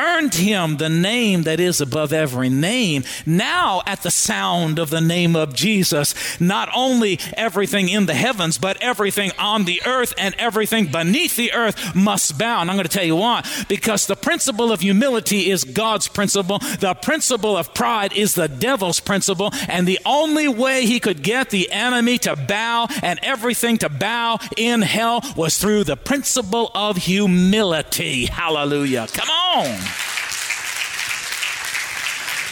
earned 0.00 0.34
him 0.34 0.78
the 0.78 0.88
name 0.88 1.42
that 1.42 1.60
is 1.60 1.80
above 1.80 2.12
every 2.12 2.48
name. 2.48 3.04
Now, 3.26 3.82
at 3.86 4.02
the 4.02 4.10
sound 4.10 4.78
of 4.78 4.90
the 4.90 5.00
name 5.00 5.36
of 5.36 5.54
Jesus, 5.54 6.40
not 6.40 6.68
only 6.74 7.20
everything 7.36 7.88
in 7.88 8.06
the 8.06 8.14
heavens, 8.14 8.58
but 8.58 8.80
everything 8.80 9.32
on 9.38 9.64
the 9.64 9.82
earth 9.84 10.14
and 10.18 10.34
everything 10.38 10.86
beneath 10.86 11.36
the 11.36 11.52
earth 11.52 11.94
must 11.94 12.38
bow. 12.38 12.60
And 12.60 12.70
I'm 12.70 12.76
going 12.76 12.88
to 12.88 12.92
tell 12.92 13.04
you 13.04 13.16
why. 13.16 13.44
Because 13.68 14.06
the 14.06 14.16
principle 14.16 14.72
of 14.72 14.80
humility 14.80 15.50
is 15.50 15.64
God's 15.64 16.08
principle, 16.08 16.58
the 16.58 16.94
principle 16.94 17.56
of 17.56 17.74
pride 17.74 18.12
is 18.12 18.34
the 18.34 18.48
devil's 18.48 19.00
principle, 19.00 19.50
and 19.68 19.86
the 19.86 20.00
only 20.06 20.48
way 20.48 20.86
he 20.86 21.00
could 21.00 21.22
get 21.22 21.50
the 21.50 21.70
enemy 21.70 22.18
to 22.18 22.36
bow 22.36 22.88
and 23.02 23.18
everything 23.22 23.78
to 23.78 23.88
bow 23.88 24.38
in 24.56 24.82
hell 24.82 25.22
was 25.36 25.58
through 25.58 25.84
the 25.84 25.96
principle 25.96 26.70
of 26.74 26.96
humility. 26.96 28.26
Hallelujah. 28.26 29.06
Come 29.12 29.28
on. 29.28 29.89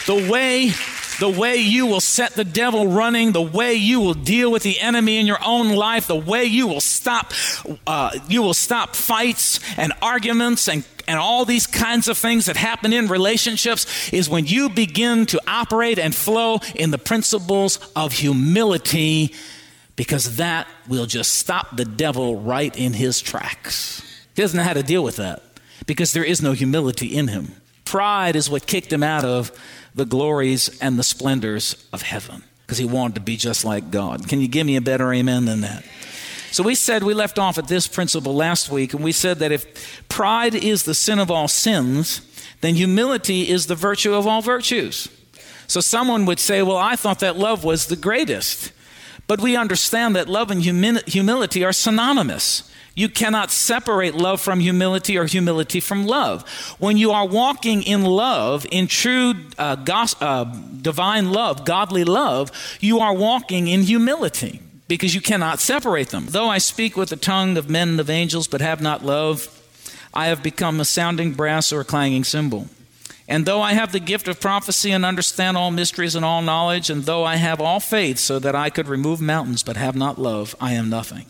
The 0.09 0.27
way 0.27 0.71
the 1.19 1.29
way 1.29 1.57
you 1.57 1.85
will 1.85 2.01
set 2.01 2.33
the 2.33 2.43
devil 2.43 2.87
running, 2.87 3.31
the 3.31 3.43
way 3.43 3.75
you 3.75 3.99
will 3.99 4.15
deal 4.15 4.51
with 4.51 4.63
the 4.63 4.79
enemy 4.79 5.19
in 5.19 5.27
your 5.27 5.37
own 5.45 5.69
life, 5.75 6.07
the 6.07 6.15
way 6.15 6.45
you 6.45 6.65
will 6.65 6.81
stop, 6.81 7.31
uh, 7.85 8.17
you 8.27 8.41
will 8.41 8.55
stop 8.55 8.95
fights 8.95 9.59
and 9.77 9.93
arguments 10.01 10.67
and 10.67 10.83
and 11.07 11.19
all 11.19 11.45
these 11.45 11.67
kinds 11.67 12.07
of 12.07 12.17
things 12.17 12.47
that 12.47 12.57
happen 12.57 12.91
in 12.91 13.07
relationships 13.07 14.11
is 14.11 14.27
when 14.27 14.47
you 14.47 14.69
begin 14.69 15.27
to 15.27 15.39
operate 15.47 15.99
and 15.99 16.15
flow 16.15 16.59
in 16.73 16.89
the 16.89 16.97
principles 16.97 17.77
of 17.95 18.13
humility, 18.13 19.35
because 19.95 20.37
that 20.37 20.67
will 20.87 21.05
just 21.05 21.33
stop 21.35 21.75
the 21.75 21.85
devil 21.85 22.41
right 22.41 22.75
in 22.75 22.93
his 22.93 23.21
tracks. 23.21 24.01
He 24.35 24.41
doesn't 24.41 24.57
know 24.57 24.63
how 24.63 24.73
to 24.73 24.81
deal 24.81 25.03
with 25.03 25.17
that 25.17 25.43
because 25.85 26.13
there 26.13 26.23
is 26.23 26.41
no 26.41 26.53
humility 26.53 27.15
in 27.15 27.27
him. 27.27 27.53
Pride 27.85 28.35
is 28.35 28.49
what 28.49 28.67
kicked 28.67 28.93
him 28.93 29.01
out 29.03 29.25
of 29.25 29.51
the 29.99 30.05
glories 30.05 30.79
and 30.79 30.97
the 30.97 31.03
splendors 31.03 31.75
of 31.91 32.03
heaven 32.03 32.41
because 32.61 32.77
he 32.77 32.85
wanted 32.85 33.15
to 33.15 33.21
be 33.21 33.35
just 33.35 33.65
like 33.65 33.91
God. 33.91 34.29
Can 34.29 34.39
you 34.39 34.47
give 34.47 34.65
me 34.65 34.77
a 34.77 34.81
better 34.81 35.11
amen 35.11 35.43
than 35.43 35.59
that? 35.61 35.83
So 36.51 36.63
we 36.63 36.73
said 36.73 37.03
we 37.03 37.13
left 37.13 37.37
off 37.37 37.57
at 37.57 37.67
this 37.67 37.85
principle 37.85 38.33
last 38.33 38.71
week, 38.71 38.93
and 38.93 39.03
we 39.03 39.11
said 39.11 39.39
that 39.39 39.51
if 39.51 40.07
pride 40.07 40.55
is 40.55 40.83
the 40.83 40.93
sin 40.93 41.19
of 41.19 41.29
all 41.29 41.49
sins, 41.49 42.21
then 42.61 42.75
humility 42.75 43.49
is 43.49 43.67
the 43.67 43.75
virtue 43.75 44.13
of 44.13 44.25
all 44.25 44.41
virtues. 44.41 45.09
So 45.67 45.81
someone 45.81 46.25
would 46.25 46.39
say, 46.39 46.61
Well, 46.61 46.77
I 46.77 46.95
thought 46.95 47.19
that 47.19 47.37
love 47.37 47.65
was 47.65 47.87
the 47.87 47.97
greatest. 47.97 48.71
But 49.27 49.41
we 49.41 49.57
understand 49.57 50.15
that 50.15 50.29
love 50.29 50.49
and 50.49 50.63
humi- 50.63 51.03
humility 51.05 51.63
are 51.65 51.73
synonymous. 51.73 52.68
You 52.99 53.07
cannot 53.07 53.49
separate 53.49 54.13
love 54.13 54.41
from 54.41 54.59
humility 54.59 55.17
or 55.17 55.23
humility 55.23 55.79
from 55.79 56.05
love. 56.05 56.45
When 56.79 56.97
you 56.97 57.11
are 57.11 57.25
walking 57.25 57.81
in 57.81 58.03
love, 58.03 58.65
in 58.71 58.87
true 58.87 59.35
uh, 59.57 59.75
gos- 59.75 60.21
uh, 60.21 60.43
divine 60.81 61.31
love, 61.31 61.63
godly 61.63 62.03
love, 62.03 62.51
you 62.81 62.99
are 62.99 63.13
walking 63.13 63.69
in 63.69 63.83
humility 63.83 64.59
because 64.89 65.15
you 65.15 65.21
cannot 65.21 65.61
separate 65.61 66.09
them. 66.09 66.25
Though 66.27 66.49
I 66.49 66.57
speak 66.57 66.97
with 66.97 67.07
the 67.07 67.15
tongue 67.15 67.55
of 67.55 67.69
men 67.69 67.87
and 67.87 68.01
of 68.01 68.09
angels 68.09 68.49
but 68.49 68.59
have 68.59 68.81
not 68.81 69.05
love, 69.05 69.47
I 70.13 70.25
have 70.25 70.43
become 70.43 70.81
a 70.81 70.85
sounding 70.85 71.31
brass 71.31 71.71
or 71.71 71.79
a 71.79 71.85
clanging 71.85 72.25
cymbal. 72.25 72.67
And 73.29 73.45
though 73.45 73.61
I 73.61 73.75
have 73.75 73.93
the 73.93 74.01
gift 74.01 74.27
of 74.27 74.41
prophecy 74.41 74.91
and 74.91 75.05
understand 75.05 75.55
all 75.55 75.71
mysteries 75.71 76.15
and 76.15 76.25
all 76.25 76.41
knowledge, 76.41 76.89
and 76.89 77.05
though 77.05 77.23
I 77.23 77.37
have 77.37 77.61
all 77.61 77.79
faith 77.79 78.17
so 78.17 78.39
that 78.39 78.55
I 78.55 78.69
could 78.69 78.89
remove 78.89 79.21
mountains 79.21 79.63
but 79.63 79.77
have 79.77 79.95
not 79.95 80.19
love, 80.19 80.53
I 80.59 80.73
am 80.73 80.89
nothing. 80.89 81.27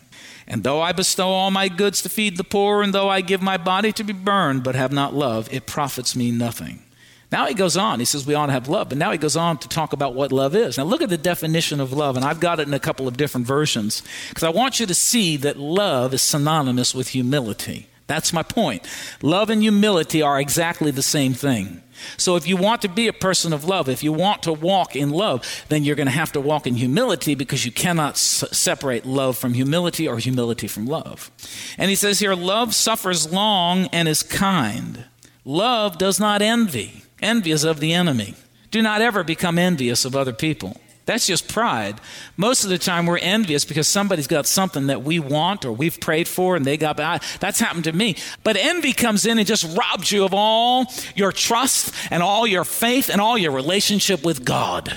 And 0.50 0.64
though 0.64 0.82
I 0.82 0.90
bestow 0.90 1.28
all 1.28 1.52
my 1.52 1.68
goods 1.68 2.02
to 2.02 2.08
feed 2.08 2.36
the 2.36 2.42
poor, 2.42 2.82
and 2.82 2.92
though 2.92 3.08
I 3.08 3.20
give 3.20 3.40
my 3.40 3.56
body 3.56 3.92
to 3.92 4.02
be 4.02 4.12
burned, 4.12 4.64
but 4.64 4.74
have 4.74 4.90
not 4.90 5.14
love, 5.14 5.48
it 5.52 5.64
profits 5.64 6.16
me 6.16 6.32
nothing. 6.32 6.82
Now 7.30 7.46
he 7.46 7.54
goes 7.54 7.76
on. 7.76 8.00
He 8.00 8.04
says 8.04 8.26
we 8.26 8.34
ought 8.34 8.46
to 8.46 8.52
have 8.52 8.68
love, 8.68 8.88
but 8.88 8.98
now 8.98 9.12
he 9.12 9.18
goes 9.18 9.36
on 9.36 9.58
to 9.58 9.68
talk 9.68 9.92
about 9.92 10.16
what 10.16 10.32
love 10.32 10.56
is. 10.56 10.76
Now 10.76 10.82
look 10.82 11.02
at 11.02 11.08
the 11.08 11.16
definition 11.16 11.78
of 11.78 11.92
love, 11.92 12.16
and 12.16 12.24
I've 12.24 12.40
got 12.40 12.58
it 12.58 12.66
in 12.66 12.74
a 12.74 12.80
couple 12.80 13.06
of 13.06 13.16
different 13.16 13.46
versions 13.46 14.02
because 14.28 14.42
I 14.42 14.48
want 14.48 14.80
you 14.80 14.86
to 14.86 14.94
see 14.94 15.36
that 15.36 15.56
love 15.56 16.12
is 16.12 16.20
synonymous 16.20 16.96
with 16.96 17.10
humility. 17.10 17.86
That's 18.10 18.32
my 18.32 18.42
point. 18.42 18.84
Love 19.22 19.50
and 19.50 19.62
humility 19.62 20.20
are 20.20 20.40
exactly 20.40 20.90
the 20.90 21.00
same 21.00 21.32
thing. 21.32 21.80
So 22.16 22.34
if 22.34 22.44
you 22.44 22.56
want 22.56 22.82
to 22.82 22.88
be 22.88 23.06
a 23.06 23.12
person 23.12 23.52
of 23.52 23.64
love, 23.64 23.88
if 23.88 24.02
you 24.02 24.12
want 24.12 24.42
to 24.42 24.52
walk 24.52 24.96
in 24.96 25.10
love, 25.10 25.64
then 25.68 25.84
you're 25.84 25.94
going 25.94 26.08
to 26.08 26.12
have 26.12 26.32
to 26.32 26.40
walk 26.40 26.66
in 26.66 26.74
humility 26.74 27.36
because 27.36 27.64
you 27.64 27.70
cannot 27.70 28.14
s- 28.14 28.42
separate 28.50 29.06
love 29.06 29.38
from 29.38 29.54
humility 29.54 30.08
or 30.08 30.18
humility 30.18 30.66
from 30.66 30.86
love. 30.86 31.30
And 31.78 31.88
he 31.88 31.94
says 31.94 32.18
here, 32.18 32.34
love 32.34 32.74
suffers 32.74 33.32
long 33.32 33.86
and 33.92 34.08
is 34.08 34.24
kind. 34.24 35.04
Love 35.44 35.96
does 35.96 36.18
not 36.18 36.42
envy. 36.42 37.04
Envy 37.22 37.52
is 37.52 37.62
of 37.62 37.78
the 37.78 37.92
enemy. 37.92 38.34
Do 38.72 38.82
not 38.82 39.02
ever 39.02 39.22
become 39.22 39.56
envious 39.56 40.04
of 40.04 40.16
other 40.16 40.32
people. 40.32 40.80
That's 41.06 41.26
just 41.26 41.48
pride. 41.48 42.00
Most 42.36 42.62
of 42.62 42.70
the 42.70 42.78
time, 42.78 43.06
we're 43.06 43.18
envious 43.18 43.64
because 43.64 43.88
somebody's 43.88 44.26
got 44.26 44.46
something 44.46 44.86
that 44.86 45.02
we 45.02 45.18
want 45.18 45.64
or 45.64 45.72
we've 45.72 46.00
prayed 46.00 46.28
for 46.28 46.56
and 46.56 46.64
they 46.64 46.76
got. 46.76 46.96
That's 47.40 47.58
happened 47.58 47.84
to 47.84 47.92
me. 47.92 48.16
But 48.44 48.56
envy 48.56 48.92
comes 48.92 49.26
in 49.26 49.38
and 49.38 49.46
just 49.46 49.76
robs 49.76 50.12
you 50.12 50.24
of 50.24 50.32
all 50.34 50.86
your 51.16 51.32
trust 51.32 51.94
and 52.10 52.22
all 52.22 52.46
your 52.46 52.64
faith 52.64 53.10
and 53.10 53.20
all 53.20 53.36
your 53.36 53.52
relationship 53.52 54.24
with 54.24 54.44
God. 54.44 54.94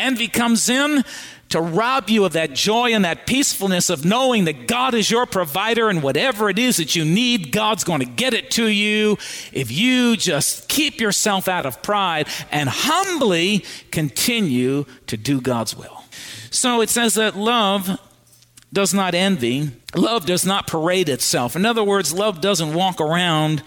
Envy 0.00 0.26
comes 0.26 0.68
in 0.68 1.04
to 1.54 1.60
rob 1.60 2.10
you 2.10 2.24
of 2.24 2.32
that 2.32 2.52
joy 2.52 2.92
and 2.92 3.04
that 3.04 3.26
peacefulness 3.26 3.88
of 3.88 4.04
knowing 4.04 4.44
that 4.46 4.66
God 4.66 4.92
is 4.92 5.08
your 5.08 5.24
provider 5.24 5.88
and 5.88 6.02
whatever 6.02 6.50
it 6.50 6.58
is 6.58 6.78
that 6.78 6.96
you 6.96 7.04
need, 7.04 7.52
God's 7.52 7.84
going 7.84 8.00
to 8.00 8.06
get 8.06 8.34
it 8.34 8.50
to 8.52 8.66
you 8.66 9.18
if 9.52 9.70
you 9.70 10.16
just 10.16 10.68
keep 10.68 11.00
yourself 11.00 11.46
out 11.46 11.64
of 11.64 11.80
pride 11.80 12.26
and 12.50 12.68
humbly 12.68 13.64
continue 13.92 14.84
to 15.06 15.16
do 15.16 15.40
God's 15.40 15.76
will. 15.76 16.02
So 16.50 16.80
it 16.80 16.90
says 16.90 17.14
that 17.14 17.36
love 17.36 18.00
does 18.72 18.92
not 18.92 19.14
envy, 19.14 19.70
love 19.94 20.26
does 20.26 20.44
not 20.44 20.66
parade 20.66 21.08
itself. 21.08 21.54
In 21.54 21.64
other 21.64 21.84
words, 21.84 22.12
love 22.12 22.40
doesn't 22.40 22.74
walk 22.74 23.00
around 23.00 23.62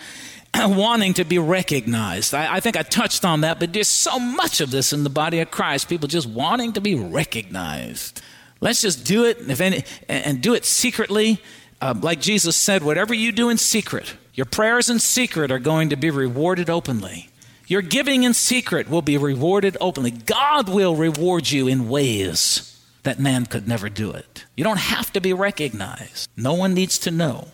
wanting 0.65 1.13
to 1.15 1.23
be 1.23 1.39
recognized. 1.39 2.33
I, 2.33 2.55
I, 2.55 2.59
think 2.59 2.77
I 2.77 2.83
touched 2.83 3.25
on 3.25 3.41
that, 3.41 3.59
but 3.59 3.73
there's 3.73 3.87
so 3.87 4.19
much 4.19 4.61
of 4.61 4.71
this 4.71 4.93
in 4.93 5.03
the 5.03 5.09
body 5.09 5.39
of 5.39 5.51
Christ. 5.51 5.89
People 5.89 6.07
just 6.07 6.27
wanting 6.27 6.73
to 6.73 6.81
be 6.81 6.95
recognized. 6.95 8.21
Let's 8.59 8.81
just 8.81 9.05
do 9.05 9.25
it, 9.25 9.61
any, 9.61 9.83
and 10.07 10.41
do 10.41 10.53
it 10.53 10.65
secretly. 10.65 11.41
Uh, 11.79 11.93
like 11.99 12.19
Jesus 12.19 12.55
said, 12.55 12.83
whatever 12.83 13.13
you 13.13 13.31
do 13.31 13.49
in 13.49 13.57
secret, 13.57 14.15
your 14.33 14.45
prayers 14.45 14.89
in 14.89 14.99
secret 14.99 15.51
are 15.51 15.59
going 15.59 15.89
to 15.89 15.95
be 15.95 16.09
rewarded 16.09 16.69
openly. 16.69 17.29
Your 17.67 17.81
giving 17.81 18.23
in 18.23 18.33
secret 18.33 18.89
will 18.89 19.01
be 19.01 19.17
rewarded 19.17 19.77
openly. 19.81 20.11
God 20.11 20.69
will 20.69 20.95
reward 20.95 21.51
you 21.51 21.67
in 21.67 21.89
ways 21.89 22.81
that 23.03 23.19
man 23.19 23.45
could 23.45 23.67
never 23.67 23.89
do 23.89 24.11
it. 24.11 24.45
You 24.55 24.63
don't 24.63 24.79
have 24.79 25.11
to 25.13 25.21
be 25.21 25.33
recognized. 25.33 26.29
No 26.35 26.53
one 26.53 26.73
needs 26.73 26.97
to 26.99 27.11
know. 27.11 27.49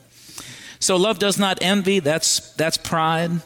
So 0.83 0.97
love 0.97 1.17
does 1.17 1.39
not 1.39 1.59
envy, 1.61 1.99
that's, 1.99 2.51
that's 2.55 2.75
pride. 2.75 3.41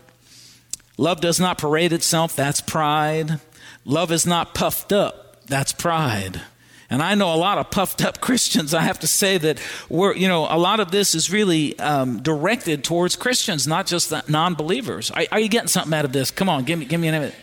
Love 0.98 1.22
does 1.22 1.40
not 1.40 1.60
parade 1.60 1.94
itself, 1.94 2.36
that's 2.36 2.62
pride. 2.62 3.40
Love 3.86 4.12
is 4.12 4.26
not 4.26 4.56
puffed 4.56 4.92
up, 4.92 5.46
that's 5.46 5.72
pride. 5.72 6.42
And 6.90 7.04
I 7.04 7.14
know 7.14 7.32
a 7.32 7.38
lot 7.38 7.60
of 7.60 7.70
puffed 7.70 8.04
up 8.04 8.22
Christians. 8.22 8.74
I 8.74 8.82
have 8.82 8.98
to 9.02 9.08
say 9.08 9.38
that 9.38 9.60
we're, 9.88 10.16
you 10.16 10.28
know, 10.28 10.48
a 10.50 10.58
lot 10.58 10.80
of 10.80 10.90
this 10.90 11.14
is 11.14 11.32
really 11.32 11.78
um, 11.78 12.24
directed 12.24 12.84
towards 12.84 13.16
Christians, 13.16 13.68
not 13.68 13.86
just 13.86 14.12
non 14.28 14.56
believers. 14.56 15.12
Are, 15.12 15.24
are, 15.32 15.40
you 15.40 15.48
getting 15.48 15.68
something 15.68 15.94
out 15.94 16.06
of 16.06 16.14
this? 16.14 16.32
Come 16.32 16.50
on, 16.50 16.64
give 16.64 16.80
me, 16.80 16.86
give 16.86 17.00
me 17.00 17.08
an 17.08 17.20
minute. 17.20 17.36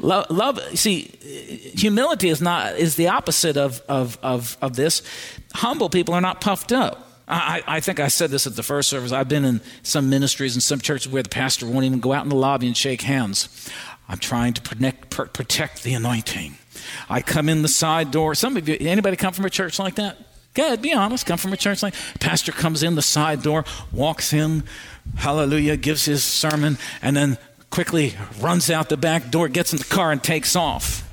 Love, 0.00 0.26
love, 0.30 0.60
see, 0.76 1.02
humility 1.76 2.28
is 2.28 2.42
not 2.42 2.76
is 2.76 2.96
the 2.96 3.06
opposite 3.06 3.56
of, 3.56 3.82
of, 3.88 4.18
of, 4.20 4.58
of 4.60 4.74
this. 4.74 5.00
Humble 5.54 5.90
people 5.90 6.12
are 6.12 6.20
not 6.20 6.40
puffed 6.40 6.72
up. 6.72 7.07
I, 7.28 7.62
I, 7.66 7.80
think 7.80 8.00
I 8.00 8.08
said 8.08 8.30
this 8.30 8.46
at 8.46 8.56
the 8.56 8.62
first 8.62 8.88
service. 8.88 9.12
I've 9.12 9.28
been 9.28 9.44
in 9.44 9.60
some 9.82 10.08
ministries 10.08 10.54
and 10.54 10.62
some 10.62 10.80
churches 10.80 11.12
where 11.12 11.22
the 11.22 11.28
pastor 11.28 11.66
won't 11.66 11.84
even 11.84 12.00
go 12.00 12.12
out 12.14 12.22
in 12.22 12.30
the 12.30 12.36
lobby 12.36 12.66
and 12.66 12.76
shake 12.76 13.02
hands. 13.02 13.70
I'm 14.08 14.18
trying 14.18 14.54
to 14.54 14.62
protect, 14.62 15.10
protect 15.10 15.82
the 15.82 15.92
anointing. 15.92 16.56
I 17.10 17.20
come 17.20 17.50
in 17.50 17.60
the 17.60 17.68
side 17.68 18.10
door. 18.10 18.34
Some 18.34 18.56
of 18.56 18.66
you, 18.66 18.78
anybody 18.80 19.16
come 19.16 19.34
from 19.34 19.44
a 19.44 19.50
church 19.50 19.78
like 19.78 19.96
that? 19.96 20.16
Good, 20.54 20.80
be 20.80 20.94
honest. 20.94 21.26
Come 21.26 21.36
from 21.36 21.52
a 21.52 21.56
church 21.58 21.82
like 21.82 21.94
pastor 22.18 22.50
comes 22.50 22.82
in 22.82 22.94
the 22.94 23.02
side 23.02 23.42
door, 23.42 23.64
walks 23.92 24.32
in, 24.32 24.64
hallelujah, 25.16 25.76
gives 25.76 26.06
his 26.06 26.24
sermon, 26.24 26.78
and 27.02 27.14
then 27.14 27.36
quickly 27.68 28.14
runs 28.40 28.70
out 28.70 28.88
the 28.88 28.96
back 28.96 29.30
door, 29.30 29.48
gets 29.48 29.72
in 29.72 29.78
the 29.78 29.84
car, 29.84 30.10
and 30.10 30.22
takes 30.22 30.56
off, 30.56 31.06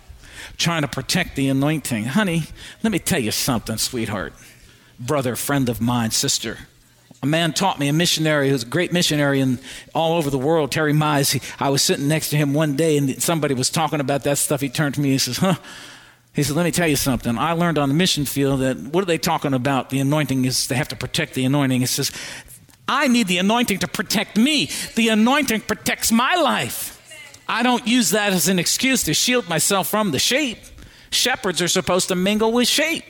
trying 0.58 0.84
to 0.84 0.88
protect 0.88 1.36
the 1.36 1.49
anointing. 1.49 2.06
Honey, 2.06 2.43
let 2.82 2.93
me 2.93 2.99
tell 2.99 3.19
you 3.19 3.32
something, 3.32 3.78
sweetheart 3.78 4.34
brother, 4.99 5.36
friend 5.36 5.69
of 5.69 5.81
mine, 5.81 6.12
sister. 6.12 6.60
A 7.23 7.25
man 7.25 7.53
taught 7.53 7.79
me, 7.79 7.88
a 7.88 7.93
missionary 7.93 8.49
who's 8.49 8.63
a 8.63 8.67
great 8.67 8.93
missionary 8.93 9.39
in 9.39 9.60
all 9.93 10.17
over 10.17 10.29
the 10.29 10.38
world, 10.38 10.71
Terry 10.71 10.93
Mize. 10.93 11.31
He, 11.31 11.41
I 11.60 11.69
was 11.69 11.81
sitting 11.81 12.08
next 12.08 12.29
to 12.29 12.38
him 12.38 12.53
one 12.53 12.75
day 12.75 12.97
and 12.97 13.21
somebody 13.21 13.55
was 13.55 13.69
talking 13.69 13.99
about 13.99 14.23
that 14.23 14.38
stuff. 14.38 14.62
He 14.62 14.69
turned 14.69 14.95
to 14.95 15.01
me 15.01 15.10
and 15.10 15.13
he 15.13 15.17
says, 15.19 15.38
Huh? 15.38 15.55
He 16.34 16.43
said, 16.43 16.55
Let 16.55 16.65
me 16.65 16.71
tell 16.71 16.88
you 16.88 16.97
something. 16.97 17.38
I 17.38 17.53
learned 17.53 17.77
on 17.77 17.89
the 17.89 17.95
mission 17.95 18.25
field 18.25 18.60
that 18.60 18.77
what 18.77 19.01
are 19.01 19.08
they 19.08 19.17
talking 19.17 19.53
about? 19.53 19.89
The 19.89 19.99
anointing 19.99 20.45
is 20.45 20.67
they 20.67 20.75
have 20.75 20.89
to 20.89 20.95
protect 20.95 21.34
the 21.34 21.45
anointing. 21.45 21.79
He 21.79 21.88
says, 21.88 22.12
I 22.88 23.08
need 23.08 23.27
the 23.27 23.39
anointing 23.39 23.79
to 23.79 23.88
protect 23.88 24.38
me. 24.38 24.69
The 24.95 25.10
anointing 25.10 25.62
protects 25.62 26.12
my 26.12 26.36
life. 26.36 26.91
I 27.47 27.63
don't 27.63 27.88
use 27.88 28.12
that 28.12 28.34
as 28.34 28.47
an 28.47 28.60
excuse 28.60 29.03
to 29.03 29.13
shield 29.13 29.47
myself 29.49 29.88
from 29.88 30.12
the 30.12 30.19
sheep. 30.19 30.58
Shepherds 31.10 31.62
are 31.62 31.67
supposed 31.67 32.10
to 32.10 32.15
mingle 32.15 32.51
with 32.51 32.67
sheep. 32.67 33.03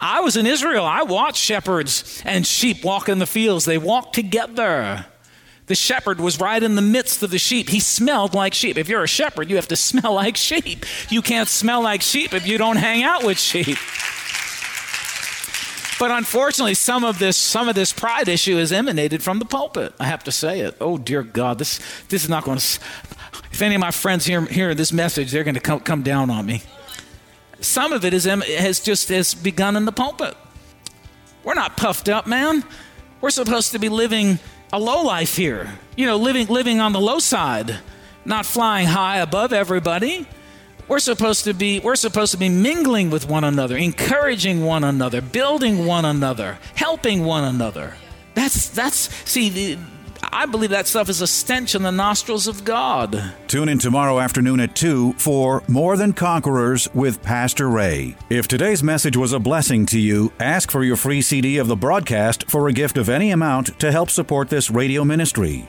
I 0.00 0.20
was 0.20 0.36
in 0.36 0.46
Israel. 0.46 0.84
I 0.84 1.02
watched 1.02 1.42
shepherds 1.42 2.22
and 2.24 2.46
sheep 2.46 2.84
walk 2.84 3.08
in 3.08 3.18
the 3.18 3.26
fields. 3.26 3.64
They 3.64 3.78
walked 3.78 4.14
together. 4.14 5.06
The 5.66 5.74
shepherd 5.74 6.20
was 6.20 6.38
right 6.38 6.62
in 6.62 6.74
the 6.74 6.82
midst 6.82 7.22
of 7.22 7.30
the 7.30 7.38
sheep. 7.38 7.70
He 7.70 7.80
smelled 7.80 8.34
like 8.34 8.52
sheep. 8.52 8.76
If 8.76 8.88
you're 8.88 9.02
a 9.02 9.08
shepherd, 9.08 9.48
you 9.48 9.56
have 9.56 9.68
to 9.68 9.76
smell 9.90 10.14
like 10.14 10.36
sheep. 10.36 10.84
You 11.08 11.22
can't 11.22 11.48
smell 11.48 11.82
like 11.82 12.02
sheep 12.02 12.34
if 12.34 12.46
you 12.46 12.58
don't 12.58 12.76
hang 12.76 13.02
out 13.02 13.24
with 13.24 13.38
sheep. 13.38 13.78
But 15.98 16.10
unfortunately, 16.10 16.74
some 16.74 17.04
of 17.04 17.18
this 17.18 17.36
some 17.36 17.68
of 17.68 17.74
this 17.74 17.92
pride 17.92 18.28
issue 18.28 18.58
is 18.58 18.72
emanated 18.72 19.22
from 19.22 19.38
the 19.38 19.44
pulpit. 19.44 19.94
I 19.98 20.06
have 20.06 20.24
to 20.24 20.32
say 20.32 20.60
it. 20.60 20.76
Oh 20.80 20.98
dear 20.98 21.22
God, 21.22 21.58
this 21.58 21.80
this 22.08 22.24
is 22.24 22.28
not 22.28 22.44
going 22.44 22.58
to. 22.58 22.80
If 23.52 23.62
any 23.62 23.76
of 23.76 23.80
my 23.80 23.92
friends 23.92 24.26
hear 24.26 24.42
hear 24.42 24.74
this 24.74 24.92
message, 24.92 25.30
they're 25.30 25.44
going 25.44 25.54
to 25.54 25.60
come, 25.60 25.80
come 25.80 26.02
down 26.02 26.30
on 26.30 26.44
me. 26.46 26.62
Some 27.64 27.92
of 27.92 28.04
it 28.04 28.14
is, 28.14 28.24
has 28.24 28.80
just 28.80 29.08
has 29.08 29.34
begun 29.34 29.76
in 29.76 29.84
the 29.84 29.92
pulpit. 29.92 30.36
We're 31.42 31.54
not 31.54 31.76
puffed 31.76 32.08
up, 32.08 32.26
man. 32.26 32.64
We're 33.20 33.30
supposed 33.30 33.72
to 33.72 33.78
be 33.78 33.88
living 33.88 34.38
a 34.72 34.78
low 34.78 35.02
life 35.02 35.36
here. 35.36 35.78
You 35.96 36.06
know, 36.06 36.16
living 36.16 36.46
living 36.48 36.80
on 36.80 36.92
the 36.92 37.00
low 37.00 37.18
side, 37.18 37.78
not 38.24 38.46
flying 38.46 38.86
high 38.86 39.18
above 39.18 39.52
everybody. 39.52 40.26
We're 40.88 40.98
supposed 40.98 41.44
to 41.44 41.54
be 41.54 41.80
we're 41.80 41.96
supposed 41.96 42.32
to 42.32 42.38
be 42.38 42.48
mingling 42.48 43.10
with 43.10 43.28
one 43.28 43.44
another, 43.44 43.76
encouraging 43.76 44.64
one 44.64 44.84
another, 44.84 45.20
building 45.20 45.86
one 45.86 46.04
another, 46.04 46.58
helping 46.74 47.24
one 47.24 47.44
another. 47.44 47.94
That's 48.34 48.68
that's 48.68 49.08
see 49.24 49.48
the, 49.48 49.78
I 50.34 50.46
believe 50.46 50.70
that 50.70 50.88
stuff 50.88 51.08
is 51.08 51.20
a 51.20 51.28
stench 51.28 51.76
in 51.76 51.84
the 51.84 51.92
nostrils 51.92 52.48
of 52.48 52.64
God. 52.64 53.32
Tune 53.46 53.68
in 53.68 53.78
tomorrow 53.78 54.18
afternoon 54.18 54.58
at 54.58 54.74
2 54.74 55.12
for 55.12 55.62
More 55.68 55.96
Than 55.96 56.12
Conquerors 56.12 56.92
with 56.92 57.22
Pastor 57.22 57.68
Ray. 57.68 58.16
If 58.30 58.48
today's 58.48 58.82
message 58.82 59.16
was 59.16 59.32
a 59.32 59.38
blessing 59.38 59.86
to 59.86 60.00
you, 60.00 60.32
ask 60.40 60.72
for 60.72 60.82
your 60.82 60.96
free 60.96 61.22
CD 61.22 61.58
of 61.58 61.68
the 61.68 61.76
broadcast 61.76 62.50
for 62.50 62.66
a 62.66 62.72
gift 62.72 62.98
of 62.98 63.08
any 63.08 63.30
amount 63.30 63.78
to 63.78 63.92
help 63.92 64.10
support 64.10 64.48
this 64.48 64.72
radio 64.72 65.04
ministry. 65.04 65.68